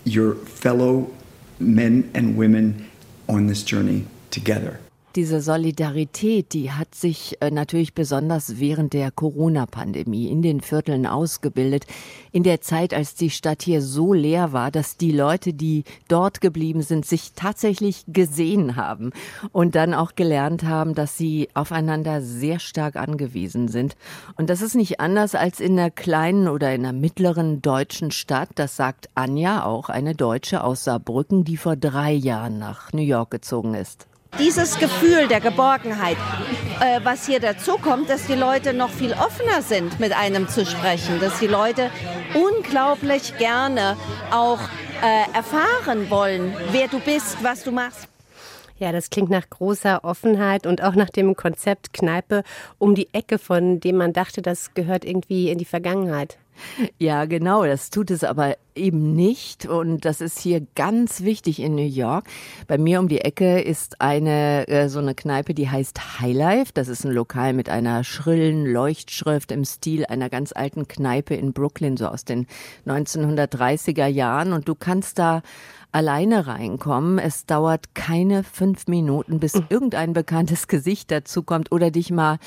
Your 0.06 0.34
fellow 0.46 1.10
men 1.58 2.04
and 2.14 2.38
women 2.38 2.86
on 3.26 3.46
this 3.48 3.62
journey 3.70 4.06
together. 4.30 4.78
Diese 5.16 5.40
Solidarität, 5.40 6.52
die 6.52 6.70
hat 6.70 6.94
sich 6.94 7.36
äh, 7.40 7.50
natürlich 7.50 7.94
besonders 7.94 8.60
während 8.60 8.92
der 8.92 9.10
Corona-Pandemie 9.10 10.28
in 10.28 10.40
den 10.40 10.60
Vierteln 10.60 11.04
ausgebildet. 11.04 11.84
In 12.30 12.44
der 12.44 12.60
Zeit, 12.60 12.94
als 12.94 13.16
die 13.16 13.30
Stadt 13.30 13.62
hier 13.62 13.82
so 13.82 14.12
leer 14.12 14.52
war, 14.52 14.70
dass 14.70 14.96
die 14.96 15.10
Leute, 15.10 15.52
die 15.52 15.82
dort 16.06 16.40
geblieben 16.40 16.82
sind, 16.82 17.04
sich 17.06 17.32
tatsächlich 17.34 18.04
gesehen 18.06 18.76
haben 18.76 19.10
und 19.50 19.74
dann 19.74 19.94
auch 19.94 20.14
gelernt 20.14 20.62
haben, 20.62 20.94
dass 20.94 21.18
sie 21.18 21.48
aufeinander 21.54 22.22
sehr 22.22 22.60
stark 22.60 22.94
angewiesen 22.94 23.66
sind. 23.66 23.96
Und 24.36 24.48
das 24.48 24.62
ist 24.62 24.76
nicht 24.76 25.00
anders 25.00 25.34
als 25.34 25.58
in 25.58 25.76
einer 25.76 25.90
kleinen 25.90 26.46
oder 26.46 26.72
in 26.72 26.86
einer 26.86 26.96
mittleren 26.96 27.60
deutschen 27.62 28.12
Stadt. 28.12 28.50
Das 28.54 28.76
sagt 28.76 29.10
Anja, 29.16 29.64
auch 29.64 29.88
eine 29.88 30.14
Deutsche 30.14 30.62
aus 30.62 30.84
Saarbrücken, 30.84 31.42
die 31.42 31.56
vor 31.56 31.74
drei 31.74 32.12
Jahren 32.12 32.60
nach 32.60 32.92
New 32.92 33.02
York 33.02 33.32
gezogen 33.32 33.74
ist. 33.74 34.06
Dieses 34.38 34.78
Gefühl 34.78 35.28
der 35.28 35.40
Geborgenheit, 35.40 36.16
äh, 36.80 37.00
was 37.02 37.26
hier 37.26 37.40
dazu 37.40 37.72
kommt, 37.72 38.08
dass 38.08 38.26
die 38.26 38.34
Leute 38.34 38.72
noch 38.72 38.90
viel 38.90 39.12
offener 39.12 39.60
sind, 39.60 40.00
mit 40.00 40.12
einem 40.16 40.48
zu 40.48 40.64
sprechen, 40.64 41.20
dass 41.20 41.40
die 41.40 41.46
Leute 41.46 41.90
unglaublich 42.34 43.36
gerne 43.38 43.96
auch 44.30 44.60
äh, 45.02 45.36
erfahren 45.36 46.08
wollen, 46.10 46.54
wer 46.70 46.88
du 46.88 47.00
bist, 47.00 47.42
was 47.42 47.64
du 47.64 47.72
machst. 47.72 48.08
Ja, 48.78 48.92
das 48.92 49.10
klingt 49.10 49.28
nach 49.28 49.50
großer 49.50 50.04
Offenheit 50.04 50.66
und 50.66 50.82
auch 50.82 50.94
nach 50.94 51.10
dem 51.10 51.36
Konzept 51.36 51.92
Kneipe 51.92 52.42
um 52.78 52.94
die 52.94 53.12
Ecke, 53.12 53.38
von 53.38 53.78
dem 53.78 53.98
man 53.98 54.14
dachte, 54.14 54.40
das 54.40 54.72
gehört 54.72 55.04
irgendwie 55.04 55.50
in 55.50 55.58
die 55.58 55.66
Vergangenheit. 55.66 56.38
Ja, 56.98 57.26
genau, 57.26 57.64
das 57.64 57.90
tut 57.90 58.10
es 58.10 58.24
aber 58.24 58.56
eben 58.80 59.14
nicht. 59.14 59.66
Und 59.66 60.04
das 60.04 60.20
ist 60.20 60.40
hier 60.40 60.66
ganz 60.74 61.22
wichtig 61.22 61.60
in 61.60 61.74
New 61.74 61.82
York. 61.82 62.26
Bei 62.66 62.78
mir 62.78 62.98
um 62.98 63.08
die 63.08 63.20
Ecke 63.20 63.60
ist 63.60 64.00
eine, 64.00 64.66
äh, 64.68 64.88
so 64.88 64.98
eine 64.98 65.14
Kneipe, 65.14 65.54
die 65.54 65.68
heißt 65.68 66.20
Highlife. 66.20 66.72
Das 66.74 66.88
ist 66.88 67.04
ein 67.04 67.12
Lokal 67.12 67.52
mit 67.52 67.68
einer 67.68 68.02
schrillen 68.02 68.66
Leuchtschrift 68.66 69.52
im 69.52 69.64
Stil 69.64 70.06
einer 70.06 70.30
ganz 70.30 70.52
alten 70.52 70.88
Kneipe 70.88 71.34
in 71.34 71.52
Brooklyn, 71.52 71.96
so 71.96 72.08
aus 72.08 72.24
den 72.24 72.46
1930er 72.86 74.06
Jahren. 74.06 74.52
Und 74.52 74.68
du 74.68 74.74
kannst 74.74 75.18
da 75.18 75.42
alleine 75.92 76.46
reinkommen. 76.46 77.18
Es 77.18 77.46
dauert 77.46 77.94
keine 77.94 78.44
fünf 78.44 78.86
Minuten, 78.86 79.40
bis 79.40 79.54
hm. 79.54 79.66
irgendein 79.68 80.12
bekanntes 80.12 80.68
Gesicht 80.68 81.10
dazukommt 81.10 81.72
oder 81.72 81.90
dich 81.90 82.10
mal 82.10 82.38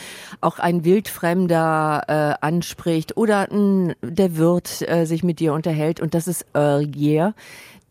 auch 0.41 0.60
ein 0.60 0.86
Wildfremder 0.86 2.04
äh, 2.08 2.46
anspricht 2.46 3.17
oder 3.17 3.54
mh, 3.54 3.96
der 4.02 4.38
Wirt 4.38 4.82
äh, 4.88 5.06
sich 5.06 5.24
mit 5.24 5.39
dir 5.39 5.54
unterhält. 5.54 6.00
Und 6.00 6.13
das 6.13 6.22
ist 6.27 6.45
Earl 6.53 6.95
Year 6.95 7.33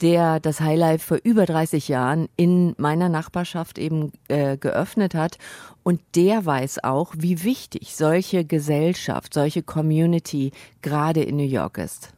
der 0.02 0.40
das 0.40 0.60
Highlife 0.60 1.06
vor 1.06 1.18
über 1.22 1.46
30 1.46 1.88
Jahren 1.88 2.28
in 2.36 2.74
meiner 2.76 3.08
Nachbarschaft 3.08 3.78
eben 3.78 4.12
äh, 4.28 4.56
geöffnet 4.56 5.14
hat 5.14 5.38
und 5.82 6.00
der 6.14 6.44
weiß 6.46 6.84
auch, 6.84 7.14
wie 7.16 7.44
wichtig 7.44 7.94
solche 7.96 8.44
Gesellschaft, 8.44 9.34
solche 9.34 9.62
Community 9.62 10.52
gerade 10.80 11.22
in 11.22 11.36
New 11.36 11.46
York 11.46 11.78
ist. 11.78 12.10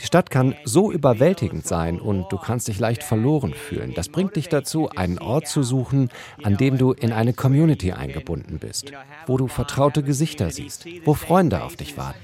Die 0.00 0.06
Stadt 0.06 0.30
kann 0.30 0.54
so 0.64 0.92
überwältigend 0.92 1.66
sein 1.66 2.00
und 2.00 2.30
du 2.30 2.38
kannst 2.38 2.68
dich 2.68 2.78
leicht 2.78 3.02
verloren 3.02 3.54
fühlen. 3.54 3.94
Das 3.94 4.08
bringt 4.08 4.36
dich 4.36 4.48
dazu, 4.48 4.88
einen 4.90 5.18
Ort 5.18 5.48
zu 5.48 5.62
suchen, 5.62 6.10
an 6.42 6.56
dem 6.56 6.78
du 6.78 6.92
in 6.92 7.12
eine 7.12 7.32
Community 7.32 7.92
eingebunden 7.92 8.58
bist, 8.58 8.92
wo 9.26 9.36
du 9.36 9.48
vertraute 9.48 10.02
Gesichter 10.02 10.50
siehst, 10.50 10.86
wo 11.04 11.14
Freunde 11.14 11.62
auf 11.62 11.76
dich 11.76 11.96
warten. 11.96 12.18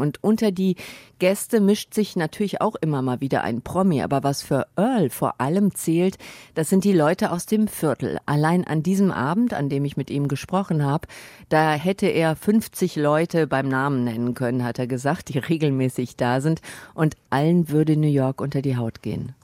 Und 0.00 0.22
unter 0.22 0.50
die 0.50 0.76
Gäste 1.18 1.60
mischt 1.60 1.94
sich 1.94 2.16
natürlich 2.16 2.60
auch 2.60 2.74
immer 2.76 3.02
mal 3.02 3.20
wieder 3.20 3.44
ein 3.44 3.62
Promi, 3.62 4.02
aber 4.02 4.22
was 4.22 4.42
für 4.42 4.66
Earl 4.76 5.10
vor 5.10 5.40
allem 5.40 5.74
zählt, 5.74 6.18
das 6.54 6.68
sind 6.68 6.84
die 6.84 6.92
Leute 6.92 7.30
aus 7.30 7.46
dem 7.46 7.68
Viertel. 7.68 8.18
Allein 8.26 8.66
an 8.66 8.82
diesem 8.82 9.12
Abend, 9.12 9.54
an 9.54 9.68
dem 9.68 9.84
ich 9.84 9.96
mit 9.96 10.10
ihm 10.10 10.28
gesprochen 10.28 10.84
habe, 10.84 11.06
da 11.48 11.74
hätte 11.74 12.06
er 12.06 12.36
50 12.36 12.96
Leute 12.96 13.46
beim 13.46 13.68
Namen 13.68 14.04
nennen 14.04 14.34
können, 14.34 14.64
hat 14.64 14.78
er 14.78 14.86
gesagt, 14.86 15.28
die 15.28 15.38
regelmäßig 15.38 16.16
da 16.16 16.40
sind 16.40 16.60
und 16.94 17.16
allen 17.28 17.68
würde 17.68 17.96
New 17.96 18.08
York 18.08 18.40
unter 18.40 18.62
die 18.62 18.76
Haut 18.76 19.02
gehen. 19.02 19.34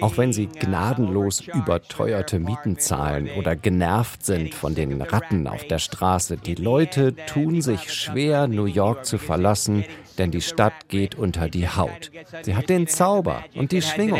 Auch 0.00 0.16
wenn 0.16 0.32
sie 0.32 0.46
gnadenlos 0.46 1.40
überteuerte 1.46 2.40
Mieten 2.40 2.78
zahlen 2.78 3.28
oder 3.38 3.54
genervt 3.54 4.24
sind 4.24 4.54
von 4.54 4.74
den 4.74 5.00
Ratten 5.00 5.46
auf 5.46 5.64
der 5.64 5.78
Straße, 5.78 6.36
die 6.36 6.56
Leute 6.56 7.14
tun 7.26 7.62
sich 7.62 7.92
schwer, 7.92 8.48
New 8.48 8.64
York 8.64 9.04
zu 9.06 9.18
verlassen, 9.18 9.84
denn 10.18 10.32
die 10.32 10.40
Stadt 10.40 10.88
geht 10.88 11.14
unter 11.14 11.48
die 11.48 11.68
Haut. 11.68 12.10
Sie 12.42 12.56
hat 12.56 12.68
den 12.68 12.88
Zauber 12.88 13.44
und 13.54 13.70
die 13.70 13.82
Schwingung. 13.82 14.18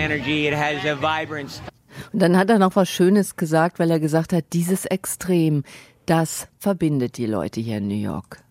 Und 2.13 2.23
dann 2.23 2.37
hat 2.37 2.51
er 2.51 2.59
noch 2.59 2.77
was 2.77 2.89
Schönes 2.89 3.37
gesagt, 3.37 3.79
weil 3.79 3.91
er 3.91 4.01
gesagt 4.01 4.33
hat, 4.33 4.45
dieses 4.53 4.85
Extrem, 4.85 5.65
das 6.07 6.49
verbindet 6.59 7.19
die 7.19 7.27
Leute 7.27 7.61
hier 7.61 7.79
in 7.79 7.89
New 7.89 7.95
York. 7.95 8.43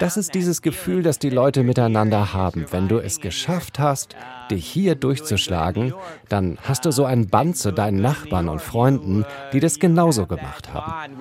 Das 0.00 0.16
ist 0.16 0.34
dieses 0.34 0.62
Gefühl, 0.62 1.02
das 1.02 1.18
die 1.18 1.30
Leute 1.30 1.62
miteinander 1.62 2.32
haben. 2.32 2.66
Wenn 2.70 2.88
du 2.88 2.98
es 2.98 3.20
geschafft 3.20 3.78
hast, 3.78 4.16
dich 4.50 4.66
hier 4.66 4.94
durchzuschlagen, 4.94 5.94
dann 6.28 6.58
hast 6.62 6.86
du 6.86 6.90
so 6.90 7.04
ein 7.04 7.28
Band 7.28 7.56
zu 7.56 7.72
deinen 7.72 8.00
Nachbarn 8.00 8.48
und 8.48 8.62
Freunden, 8.62 9.24
die 9.52 9.60
das 9.60 9.78
genauso 9.78 10.26
gemacht 10.26 10.72
haben. 10.72 11.14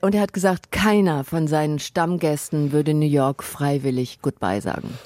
Und 0.00 0.14
er 0.14 0.20
hat 0.20 0.32
gesagt, 0.32 0.72
keiner 0.72 1.24
von 1.24 1.46
seinen 1.46 1.78
Stammgästen 1.78 2.72
würde 2.72 2.94
New 2.94 3.06
York 3.06 3.44
freiwillig 3.44 4.20
Goodbye 4.22 4.60
sagen. 4.60 4.98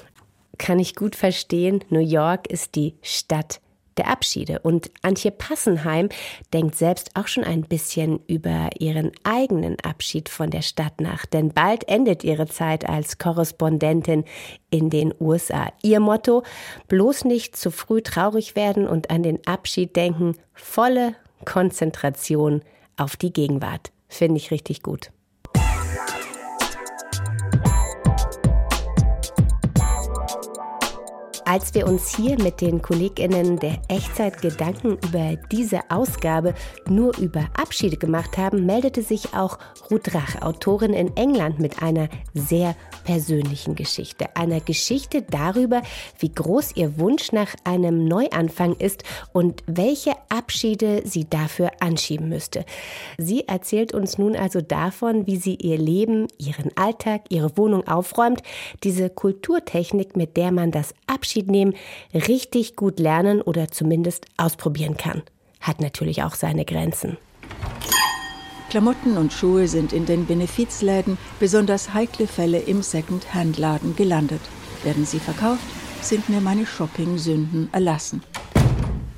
Kann 0.57 0.79
ich 0.79 0.95
gut 0.95 1.15
verstehen. 1.15 1.83
New 1.89 1.99
York 1.99 2.47
ist 2.47 2.75
die 2.75 2.95
Stadt 3.01 3.59
der 3.97 4.07
Abschiede. 4.09 4.59
Und 4.59 4.91
Antje 5.01 5.31
Passenheim 5.31 6.09
denkt 6.53 6.75
selbst 6.75 7.11
auch 7.15 7.27
schon 7.27 7.43
ein 7.43 7.61
bisschen 7.61 8.19
über 8.27 8.69
ihren 8.79 9.11
eigenen 9.23 9.79
Abschied 9.81 10.29
von 10.29 10.49
der 10.49 10.61
Stadt 10.61 11.01
nach. 11.01 11.25
Denn 11.25 11.53
bald 11.53 11.87
endet 11.87 12.23
ihre 12.23 12.47
Zeit 12.47 12.87
als 12.87 13.17
Korrespondentin 13.17 14.25
in 14.69 14.89
den 14.89 15.13
USA. 15.19 15.71
Ihr 15.81 15.99
Motto, 15.99 16.43
bloß 16.87 17.25
nicht 17.25 17.55
zu 17.55 17.71
früh 17.71 18.01
traurig 18.01 18.55
werden 18.55 18.87
und 18.87 19.09
an 19.09 19.23
den 19.23 19.45
Abschied 19.45 19.95
denken, 19.95 20.35
volle 20.53 21.15
Konzentration 21.45 22.61
auf 22.97 23.15
die 23.15 23.33
Gegenwart. 23.33 23.91
Finde 24.07 24.37
ich 24.37 24.51
richtig 24.51 24.83
gut. 24.83 25.11
Als 31.53 31.75
wir 31.75 31.85
uns 31.85 32.15
hier 32.15 32.41
mit 32.41 32.61
den 32.61 32.81
KollegInnen 32.81 33.59
der 33.59 33.79
Echtzeit 33.87 34.41
Gedanken 34.41 34.97
über 35.07 35.37
diese 35.51 35.81
Ausgabe 35.91 36.55
nur 36.89 37.15
über 37.19 37.45
Abschiede 37.53 37.97
gemacht 37.97 38.39
haben, 38.39 38.65
meldete 38.65 39.03
sich 39.03 39.35
auch 39.35 39.59
Ruth 39.91 40.15
Rach, 40.15 40.41
Autorin 40.41 40.93
in 40.93 41.15
England, 41.15 41.59
mit 41.59 41.83
einer 41.83 42.09
sehr 42.33 42.75
persönlichen 43.03 43.75
Geschichte. 43.75 44.35
Einer 44.35 44.61
Geschichte 44.61 45.21
darüber, 45.21 45.83
wie 46.17 46.33
groß 46.33 46.75
ihr 46.75 46.97
Wunsch 46.97 47.31
nach 47.31 47.53
einem 47.65 48.05
Neuanfang 48.05 48.73
ist 48.77 49.03
und 49.31 49.61
welche 49.67 50.13
Abschiede 50.29 51.03
sie 51.05 51.29
dafür 51.29 51.69
anschieben 51.81 52.29
müsste. 52.29 52.65
Sie 53.19 53.47
erzählt 53.47 53.93
uns 53.93 54.17
nun 54.17 54.35
also 54.35 54.61
davon, 54.61 55.27
wie 55.27 55.37
sie 55.37 55.53
ihr 55.53 55.77
Leben, 55.77 56.27
ihren 56.39 56.75
Alltag, 56.75 57.25
ihre 57.29 57.55
Wohnung 57.57 57.87
aufräumt, 57.87 58.41
diese 58.83 59.11
Kulturtechnik, 59.11 60.15
mit 60.15 60.35
der 60.35 60.51
man 60.51 60.71
das 60.71 60.95
Abschied 61.05 61.42
Abschied 61.43 61.47
nehmen 61.49 61.73
richtig 62.13 62.75
gut 62.75 62.99
lernen 62.99 63.41
oder 63.41 63.69
zumindest 63.69 64.25
ausprobieren 64.37 64.97
kann. 64.97 65.23
Hat 65.59 65.81
natürlich 65.81 66.23
auch 66.23 66.35
seine 66.35 66.65
Grenzen. 66.65 67.17
Klamotten 68.69 69.17
und 69.17 69.31
Schuhe 69.31 69.67
sind 69.67 69.93
in 69.93 70.05
den 70.05 70.25
Benefizläden, 70.25 71.17
besonders 71.39 71.93
heikle 71.93 72.27
Fälle 72.27 72.59
im 72.59 72.81
Second-Hand-Laden 72.81 73.95
gelandet. 73.95 74.41
Werden 74.83 75.05
sie 75.05 75.19
verkauft, 75.19 75.63
sind 76.01 76.27
mir 76.27 76.41
meine 76.41 76.65
Shopping-Sünden 76.65 77.69
erlassen. 77.71 78.23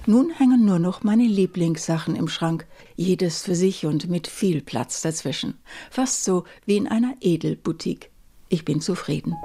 Nun 0.08 0.32
hängen 0.32 0.66
nur 0.66 0.78
noch 0.78 1.04
meine 1.04 1.24
Lieblingssachen 1.24 2.16
im 2.16 2.28
Schrank, 2.28 2.68
jedes 2.96 3.42
für 3.42 3.56
sich 3.56 3.86
und 3.86 4.08
mit 4.08 4.28
viel 4.28 4.62
Platz 4.62 5.02
dazwischen. 5.02 5.56
Fast 5.90 6.24
so 6.24 6.44
wie 6.66 6.78
in 6.78 6.88
einer 6.88 7.16
Edelboutique. 7.22 8.12
Ich 8.50 8.66
bin 8.66 8.82
zufrieden. 8.82 9.36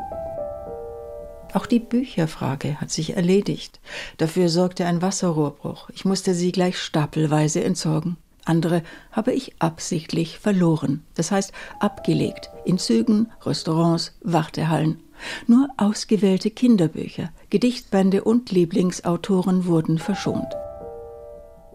Auch 1.52 1.66
die 1.66 1.80
Bücherfrage 1.80 2.80
hat 2.80 2.90
sich 2.90 3.16
erledigt. 3.16 3.80
Dafür 4.18 4.48
sorgte 4.48 4.86
ein 4.86 5.02
Wasserrohrbruch. 5.02 5.90
Ich 5.94 6.04
musste 6.04 6.34
sie 6.34 6.52
gleich 6.52 6.78
stapelweise 6.78 7.62
entsorgen. 7.64 8.16
Andere 8.44 8.82
habe 9.12 9.32
ich 9.32 9.54
absichtlich 9.60 10.38
verloren, 10.38 11.04
das 11.14 11.30
heißt 11.30 11.52
abgelegt, 11.78 12.50
in 12.64 12.78
Zügen, 12.78 13.28
Restaurants, 13.42 14.16
Wartehallen. 14.22 15.00
Nur 15.46 15.68
ausgewählte 15.76 16.50
Kinderbücher, 16.50 17.30
Gedichtbände 17.50 18.24
und 18.24 18.50
Lieblingsautoren 18.50 19.66
wurden 19.66 19.98
verschont. 19.98 20.48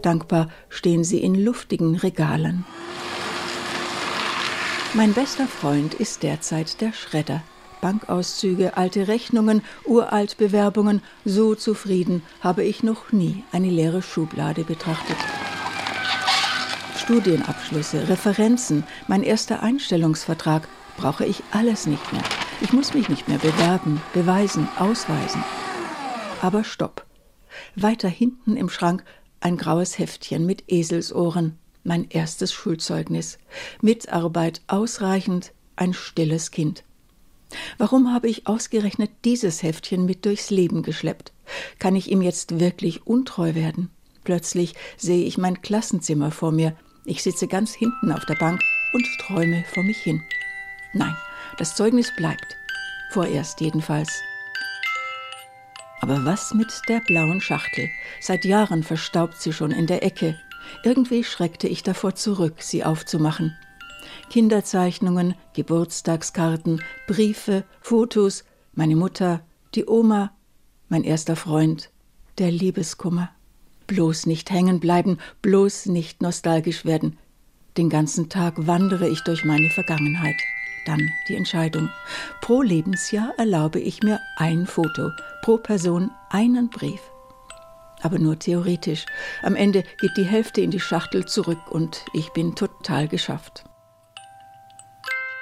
Dankbar 0.01 0.49
stehen 0.69 1.03
sie 1.03 1.19
in 1.19 1.35
luftigen 1.35 1.95
Regalen. 1.95 2.65
Mein 4.93 5.13
bester 5.13 5.47
Freund 5.47 5.93
ist 5.93 6.23
derzeit 6.23 6.81
der 6.81 6.93
Schredder. 6.93 7.43
Bankauszüge, 7.85 8.77
alte 8.77 9.07
Rechnungen, 9.07 9.61
Uraltbewerbungen, 9.85 11.03
so 11.23 11.53
zufrieden 11.53 12.23
habe 12.41 12.63
ich 12.63 12.81
noch 12.81 13.11
nie 13.11 13.43
eine 13.51 13.69
leere 13.69 14.01
Schublade 14.01 14.63
betrachtet. 14.63 15.17
Studienabschlüsse, 16.97 18.09
Referenzen, 18.09 18.85
mein 19.07 19.21
erster 19.21 19.61
Einstellungsvertrag 19.61 20.67
brauche 20.97 21.27
ich 21.27 21.43
alles 21.51 21.85
nicht 21.85 22.11
mehr. 22.11 22.23
Ich 22.59 22.73
muss 22.73 22.95
mich 22.95 23.07
nicht 23.07 23.27
mehr 23.27 23.37
bewerben, 23.37 24.01
beweisen, 24.15 24.67
ausweisen. 24.79 25.43
Aber 26.41 26.63
stopp. 26.63 27.05
Weiter 27.75 28.09
hinten 28.09 28.57
im 28.57 28.69
Schrank 28.69 29.03
ein 29.41 29.57
graues 29.57 29.99
Heftchen 29.99 30.47
mit 30.47 30.63
Eselsohren, 30.71 31.59
mein 31.83 32.09
erstes 32.09 32.51
Schulzeugnis. 32.51 33.37
Mitarbeit 33.79 34.61
ausreichend, 34.65 35.51
ein 35.75 35.93
stilles 35.93 36.49
Kind. 36.49 36.83
Warum 37.77 38.13
habe 38.13 38.27
ich 38.27 38.47
ausgerechnet 38.47 39.11
dieses 39.23 39.63
Heftchen 39.63 40.05
mit 40.05 40.25
durchs 40.25 40.49
Leben 40.49 40.83
geschleppt? 40.83 41.31
Kann 41.79 41.95
ich 41.95 42.11
ihm 42.11 42.21
jetzt 42.21 42.59
wirklich 42.59 43.05
untreu 43.05 43.55
werden? 43.55 43.89
Plötzlich 44.23 44.73
sehe 44.97 45.25
ich 45.25 45.37
mein 45.37 45.61
Klassenzimmer 45.61 46.31
vor 46.31 46.51
mir. 46.51 46.75
Ich 47.05 47.21
sitze 47.21 47.47
ganz 47.47 47.73
hinten 47.73 48.11
auf 48.11 48.25
der 48.25 48.35
Bank 48.35 48.61
und 48.93 49.05
träume 49.21 49.63
vor 49.73 49.83
mich 49.83 49.97
hin. 49.97 50.21
Nein, 50.93 51.15
das 51.57 51.75
Zeugnis 51.75 52.11
bleibt. 52.15 52.57
Vorerst 53.11 53.61
jedenfalls. 53.61 54.09
Aber 56.01 56.25
was 56.25 56.53
mit 56.53 56.81
der 56.87 56.99
blauen 56.99 57.41
Schachtel? 57.41 57.89
Seit 58.19 58.45
Jahren 58.45 58.83
verstaubt 58.83 59.39
sie 59.39 59.53
schon 59.53 59.71
in 59.71 59.87
der 59.87 60.03
Ecke. 60.03 60.39
Irgendwie 60.83 61.23
schreckte 61.23 61.67
ich 61.67 61.83
davor 61.83 62.15
zurück, 62.15 62.55
sie 62.59 62.83
aufzumachen. 62.83 63.55
Kinderzeichnungen, 64.29 65.35
Geburtstagskarten, 65.53 66.81
Briefe, 67.07 67.63
Fotos, 67.81 68.43
meine 68.73 68.95
Mutter, 68.95 69.41
die 69.73 69.85
Oma, 69.85 70.31
mein 70.89 71.03
erster 71.03 71.35
Freund, 71.35 71.89
der 72.37 72.51
Liebeskummer. 72.51 73.29
Bloß 73.87 74.25
nicht 74.25 74.49
hängen 74.49 74.79
bleiben, 74.79 75.19
bloß 75.41 75.87
nicht 75.87 76.21
nostalgisch 76.21 76.85
werden. 76.85 77.17
Den 77.77 77.89
ganzen 77.89 78.29
Tag 78.29 78.67
wandere 78.67 79.07
ich 79.07 79.21
durch 79.21 79.45
meine 79.45 79.69
Vergangenheit. 79.69 80.37
Dann 80.85 81.09
die 81.27 81.35
Entscheidung. 81.35 81.89
Pro 82.41 82.61
Lebensjahr 82.61 83.33
erlaube 83.37 83.79
ich 83.79 84.01
mir 84.03 84.19
ein 84.37 84.65
Foto, 84.65 85.09
pro 85.41 85.57
Person 85.57 86.11
einen 86.29 86.69
Brief. 86.69 87.01
Aber 88.01 88.19
nur 88.19 88.37
theoretisch. 88.37 89.05
Am 89.41 89.55
Ende 89.55 89.83
geht 89.99 90.15
die 90.15 90.25
Hälfte 90.25 90.61
in 90.61 90.71
die 90.71 90.79
Schachtel 90.79 91.25
zurück 91.25 91.71
und 91.71 92.05
ich 92.13 92.29
bin 92.33 92.55
total 92.55 93.07
geschafft. 93.07 93.65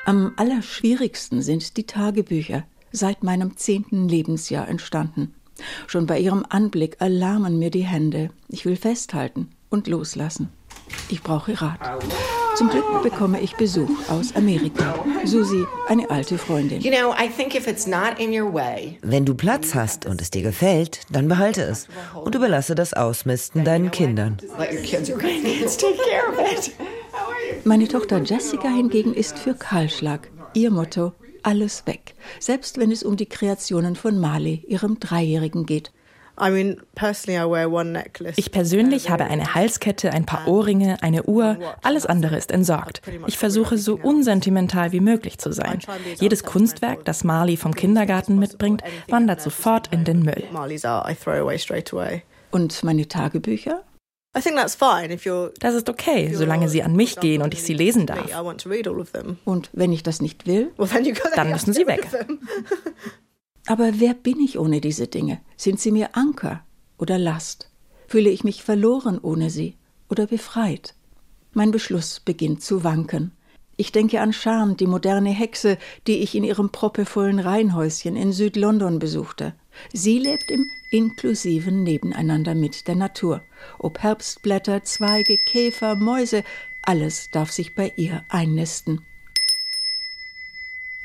Am 0.05 0.33
allerschwierigsten 0.35 1.41
sind 1.41 1.77
die 1.77 1.85
Tagebücher, 1.85 2.63
seit 2.91 3.23
meinem 3.23 3.55
zehnten 3.55 4.09
Lebensjahr 4.09 4.67
entstanden. 4.67 5.33
Schon 5.87 6.07
bei 6.07 6.19
ihrem 6.19 6.45
Anblick 6.49 6.97
erlahmen 6.99 7.57
mir 7.57 7.69
die 7.69 7.85
Hände. 7.85 8.29
Ich 8.49 8.65
will 8.65 8.75
festhalten 8.75 9.49
und 9.69 9.87
loslassen. 9.87 10.49
Ich 11.09 11.23
brauche 11.23 11.61
Rat. 11.61 11.79
Zum 12.55 12.69
Glück 12.69 13.01
bekomme 13.01 13.39
ich 13.39 13.55
Besuch 13.55 13.89
aus 14.09 14.35
Amerika. 14.35 14.93
Susi, 15.23 15.65
eine 15.87 16.09
alte 16.09 16.37
Freundin. 16.37 16.81
Wenn 19.01 19.25
du 19.25 19.35
Platz 19.35 19.73
hast 19.73 20.05
und 20.05 20.21
es 20.21 20.29
dir 20.31 20.43
gefällt, 20.43 21.01
dann 21.09 21.29
behalte 21.29 21.61
es 21.63 21.87
und 22.13 22.35
überlasse 22.35 22.75
das 22.75 22.93
Ausmisten 22.93 23.63
deinen 23.63 23.89
Kindern. 23.89 24.37
Meine 27.65 27.88
Tochter 27.88 28.21
Jessica 28.21 28.67
hingegen 28.67 29.13
ist 29.13 29.39
für 29.39 29.54
Kahlschlag. 29.54 30.30
Ihr 30.54 30.69
Motto, 30.69 31.13
alles 31.43 31.88
weg. 31.88 32.13
Selbst 32.39 32.78
wenn 32.78 32.91
es 32.91 33.04
um 33.04 33.15
die 33.15 33.26
Kreationen 33.26 33.95
von 33.95 34.19
Mali, 34.19 34.65
ihrem 34.67 34.99
Dreijährigen, 34.99 35.65
geht. 35.65 35.93
Ich 38.36 38.52
persönlich 38.52 39.10
habe 39.10 39.23
eine 39.26 39.54
Halskette, 39.56 40.12
ein 40.12 40.26
paar 40.26 40.47
Ohrringe, 40.47 41.02
eine 41.02 41.23
Uhr, 41.23 41.58
alles 41.84 42.06
andere 42.06 42.38
ist 42.38 42.52
entsorgt. 42.52 43.02
Ich 43.28 43.38
versuche 43.38 43.78
so 43.78 43.95
unsentimental 44.02 44.91
wie 44.91 44.99
möglich 44.99 45.38
zu 45.38 45.54
sein. 45.54 45.80
Jedes 46.19 46.43
Kunstwerk, 46.43 47.06
das 47.06 47.23
Marley 47.23 47.56
vom 47.56 47.76
Kindergarten 47.76 48.39
mitbringt, 48.39 48.82
wandert 49.08 49.41
sofort 49.41 49.93
in 49.93 50.04
den 50.04 50.23
Müll. 50.23 50.43
Und 52.52 52.84
meine 52.84 53.08
Tagebücher? 53.08 53.84
Das 55.59 55.75
ist 55.75 55.89
okay, 55.89 56.33
solange 56.33 56.67
sie 56.67 56.81
an 56.81 56.95
mich 56.95 57.19
gehen 57.19 57.41
und 57.43 57.53
ich 57.53 57.61
sie 57.63 57.73
lesen 57.73 58.07
darf. 58.07 58.33
Und 59.45 59.69
wenn 59.73 59.93
ich 59.93 60.01
das 60.01 60.21
nicht 60.21 60.47
will, 60.47 60.71
dann 61.35 61.51
müssen 61.51 61.73
sie 61.73 61.85
weg. 61.85 62.07
Aber 63.67 63.91
wer 63.99 64.13
bin 64.13 64.39
ich 64.39 64.57
ohne 64.59 64.81
diese 64.81 65.07
Dinge? 65.07 65.39
Sind 65.55 65.79
sie 65.79 65.91
mir 65.91 66.17
Anker 66.17 66.63
oder 66.97 67.17
Last? 67.17 67.69
Fühle 68.07 68.29
ich 68.29 68.43
mich 68.43 68.63
verloren 68.63 69.19
ohne 69.21 69.49
sie 69.49 69.77
oder 70.09 70.27
befreit? 70.27 70.95
Mein 71.53 71.71
Beschluss 71.71 72.19
beginnt 72.19 72.63
zu 72.63 72.83
wanken. 72.83 73.31
Ich 73.77 73.91
denke 73.91 74.21
an 74.21 74.33
Charm, 74.33 74.77
die 74.77 74.87
moderne 74.87 75.29
Hexe, 75.29 75.77
die 76.07 76.19
ich 76.19 76.35
in 76.35 76.43
ihrem 76.43 76.71
proppevollen 76.71 77.39
Reihenhäuschen 77.39 78.15
in 78.15 78.31
Südlondon 78.33 78.99
besuchte. 78.99 79.53
Sie 79.91 80.19
lebt 80.19 80.51
im 80.51 80.69
inklusiven 80.91 81.83
Nebeneinander 81.83 82.55
mit 82.55 82.88
der 82.88 82.95
Natur. 82.95 83.41
Ob 83.79 83.99
Herbstblätter, 83.99 84.83
Zweige, 84.83 85.38
Käfer, 85.38 85.95
Mäuse, 85.95 86.43
alles 86.81 87.29
darf 87.31 87.51
sich 87.51 87.75
bei 87.75 87.93
ihr 87.95 88.23
einnisten. 88.29 89.01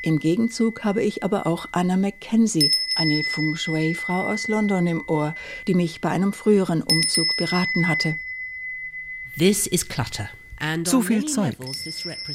Im 0.01 0.19
Gegenzug 0.19 0.85
habe 0.85 1.03
ich 1.03 1.23
aber 1.23 1.45
auch 1.45 1.67
Anna 1.73 1.97
Mackenzie, 1.97 2.71
Eine 2.95 3.23
Feng 3.23 3.55
Shui-Frau 3.55 4.27
aus 4.27 4.47
London 4.47 4.87
im 4.87 5.03
Ohr, 5.07 5.35
die 5.67 5.73
mich 5.73 5.99
bei 5.99 6.09
einem 6.09 6.31
früheren 6.31 6.81
Umzug 6.81 7.35
beraten 7.35 7.87
hatte. 7.87 8.15
This 9.37 9.67
is 9.67 9.87
clutter. 9.87 10.29
Zu 10.83 11.01
viel 11.01 11.25
Zeug. 11.25 11.55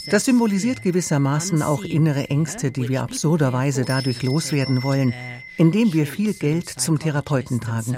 Das 0.06 0.24
symbolisiert 0.24 0.82
gewissermaßen 0.82 1.60
auch 1.60 1.84
innere 1.84 2.30
Ängste, 2.30 2.70
die 2.70 2.88
wir 2.88 3.02
absurderweise 3.02 3.84
dadurch 3.84 4.22
loswerden 4.22 4.82
wollen, 4.82 5.12
indem 5.56 5.92
wir 5.92 6.06
viel 6.06 6.34
Geld 6.34 6.68
zum 6.68 6.98
Therapeuten 6.98 7.60
tragen. 7.60 7.96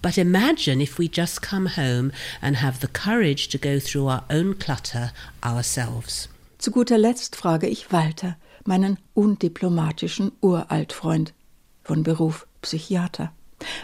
But 0.00 0.18
imagine 0.18 0.82
if 0.82 0.98
we 0.98 1.08
just 1.12 1.42
come 1.42 1.76
home 1.76 2.12
and 2.40 2.62
have 2.62 2.78
the 2.80 2.88
courage 2.88 3.48
to 3.50 3.58
go 3.58 3.78
through 3.80 4.08
our 4.08 4.24
own 4.30 4.58
clutter 4.58 5.12
ourselves. 5.44 6.28
Zu 6.58 6.70
guter 6.70 6.98
Letzt 6.98 7.36
frage 7.36 7.66
ich 7.66 7.90
Walter, 7.90 8.36
meinen 8.64 8.98
undiplomatischen 9.14 10.32
Uraltfreund, 10.40 11.34
von 11.82 12.04
Beruf 12.04 12.46
Psychiater. 12.60 13.32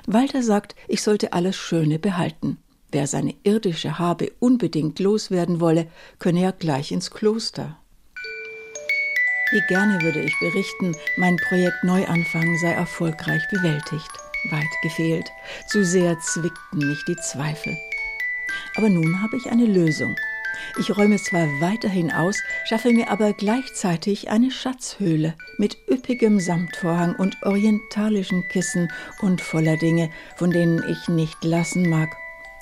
Walter 0.06 0.42
sagt, 0.42 0.76
ich 0.86 1.02
sollte 1.02 1.32
alles 1.32 1.56
Schöne 1.56 1.98
behalten. 1.98 2.58
Wer 2.90 3.06
seine 3.06 3.34
irdische 3.42 3.98
Habe 3.98 4.32
unbedingt 4.38 4.98
loswerden 4.98 5.60
wolle, 5.60 5.88
könne 6.18 6.40
ja 6.40 6.50
gleich 6.52 6.92
ins 6.92 7.10
Kloster. 7.10 7.76
Wie 9.50 9.62
gerne 9.62 10.02
würde 10.02 10.20
ich 10.20 10.38
berichten, 10.40 10.94
mein 11.16 11.36
Projekt 11.36 11.82
Neuanfang 11.82 12.58
sei 12.58 12.72
erfolgreich 12.72 13.42
bewältigt. 13.50 14.10
Weit 14.50 14.82
gefehlt. 14.82 15.32
Zu 15.66 15.84
sehr 15.84 16.18
zwickten 16.20 16.86
mich 16.86 17.02
die 17.06 17.16
Zweifel. 17.16 17.76
Aber 18.76 18.90
nun 18.90 19.22
habe 19.22 19.36
ich 19.36 19.50
eine 19.50 19.64
Lösung. 19.64 20.14
Ich 20.78 20.94
räume 20.94 21.16
zwar 21.16 21.46
weiterhin 21.60 22.12
aus, 22.12 22.42
schaffe 22.66 22.92
mir 22.92 23.10
aber 23.10 23.32
gleichzeitig 23.32 24.28
eine 24.28 24.50
Schatzhöhle 24.50 25.34
mit 25.56 25.78
üppigem 25.90 26.40
Samtvorhang 26.40 27.14
und 27.16 27.36
orientalischen 27.42 28.46
Kissen 28.48 28.92
und 29.20 29.40
voller 29.40 29.78
Dinge, 29.78 30.10
von 30.36 30.50
denen 30.50 30.82
ich 30.88 31.08
nicht 31.08 31.42
lassen 31.42 31.88
mag. 31.88 32.10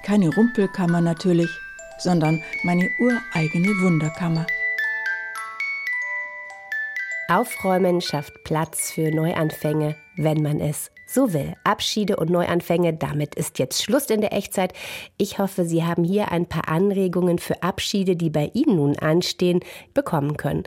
Keine 0.04 0.32
Rumpelkammer 0.32 1.00
natürlich, 1.00 1.50
sondern 1.98 2.42
meine 2.62 2.88
ureigene 3.00 3.70
Wunderkammer. 3.80 4.46
Aufräumen 7.28 8.00
schafft 8.00 8.44
Platz 8.44 8.92
für 8.92 9.10
Neuanfänge, 9.10 9.96
wenn 10.16 10.42
man 10.42 10.60
es 10.60 10.92
so 11.08 11.32
will. 11.32 11.54
Abschiede 11.64 12.16
und 12.16 12.30
Neuanfänge, 12.30 12.94
damit 12.94 13.34
ist 13.34 13.58
jetzt 13.58 13.82
Schluss 13.82 14.06
in 14.06 14.20
der 14.20 14.32
Echtzeit. 14.32 14.72
Ich 15.18 15.40
hoffe, 15.40 15.64
Sie 15.64 15.84
haben 15.84 16.04
hier 16.04 16.30
ein 16.30 16.46
paar 16.46 16.68
Anregungen 16.68 17.40
für 17.40 17.64
Abschiede, 17.64 18.14
die 18.14 18.30
bei 18.30 18.52
Ihnen 18.54 18.76
nun 18.76 18.96
anstehen, 18.96 19.58
bekommen 19.92 20.36
können. 20.36 20.62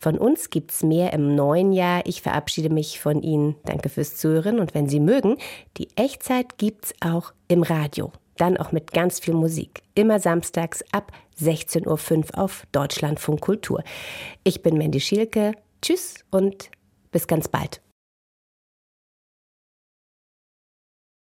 Von 0.00 0.16
uns 0.16 0.48
gibt's 0.48 0.82
mehr 0.82 1.12
im 1.12 1.34
neuen 1.34 1.72
Jahr. 1.72 2.06
Ich 2.06 2.22
verabschiede 2.22 2.70
mich 2.70 2.98
von 2.98 3.20
Ihnen. 3.20 3.56
Danke 3.66 3.90
fürs 3.90 4.16
Zuhören 4.16 4.60
und 4.60 4.74
wenn 4.74 4.88
Sie 4.88 5.00
mögen, 5.00 5.36
die 5.76 5.88
Echtzeit 5.96 6.56
gibt's 6.56 6.94
auch 7.00 7.34
im 7.48 7.62
Radio. 7.62 8.12
Dann 8.38 8.56
auch 8.56 8.72
mit 8.72 8.92
ganz 8.92 9.20
viel 9.20 9.34
Musik. 9.34 9.82
Immer 9.94 10.20
samstags 10.20 10.82
ab 10.92 11.12
16.05 11.38 12.16
Uhr 12.34 12.38
auf 12.38 12.66
Deutschlandfunk 12.72 13.42
Kultur. 13.42 13.82
Ich 14.42 14.62
bin 14.62 14.78
Mandy 14.78 15.00
Schielke. 15.00 15.52
Tschüss 15.82 16.24
und 16.30 16.70
bis 17.10 17.26
ganz 17.26 17.48
bald. 17.48 17.80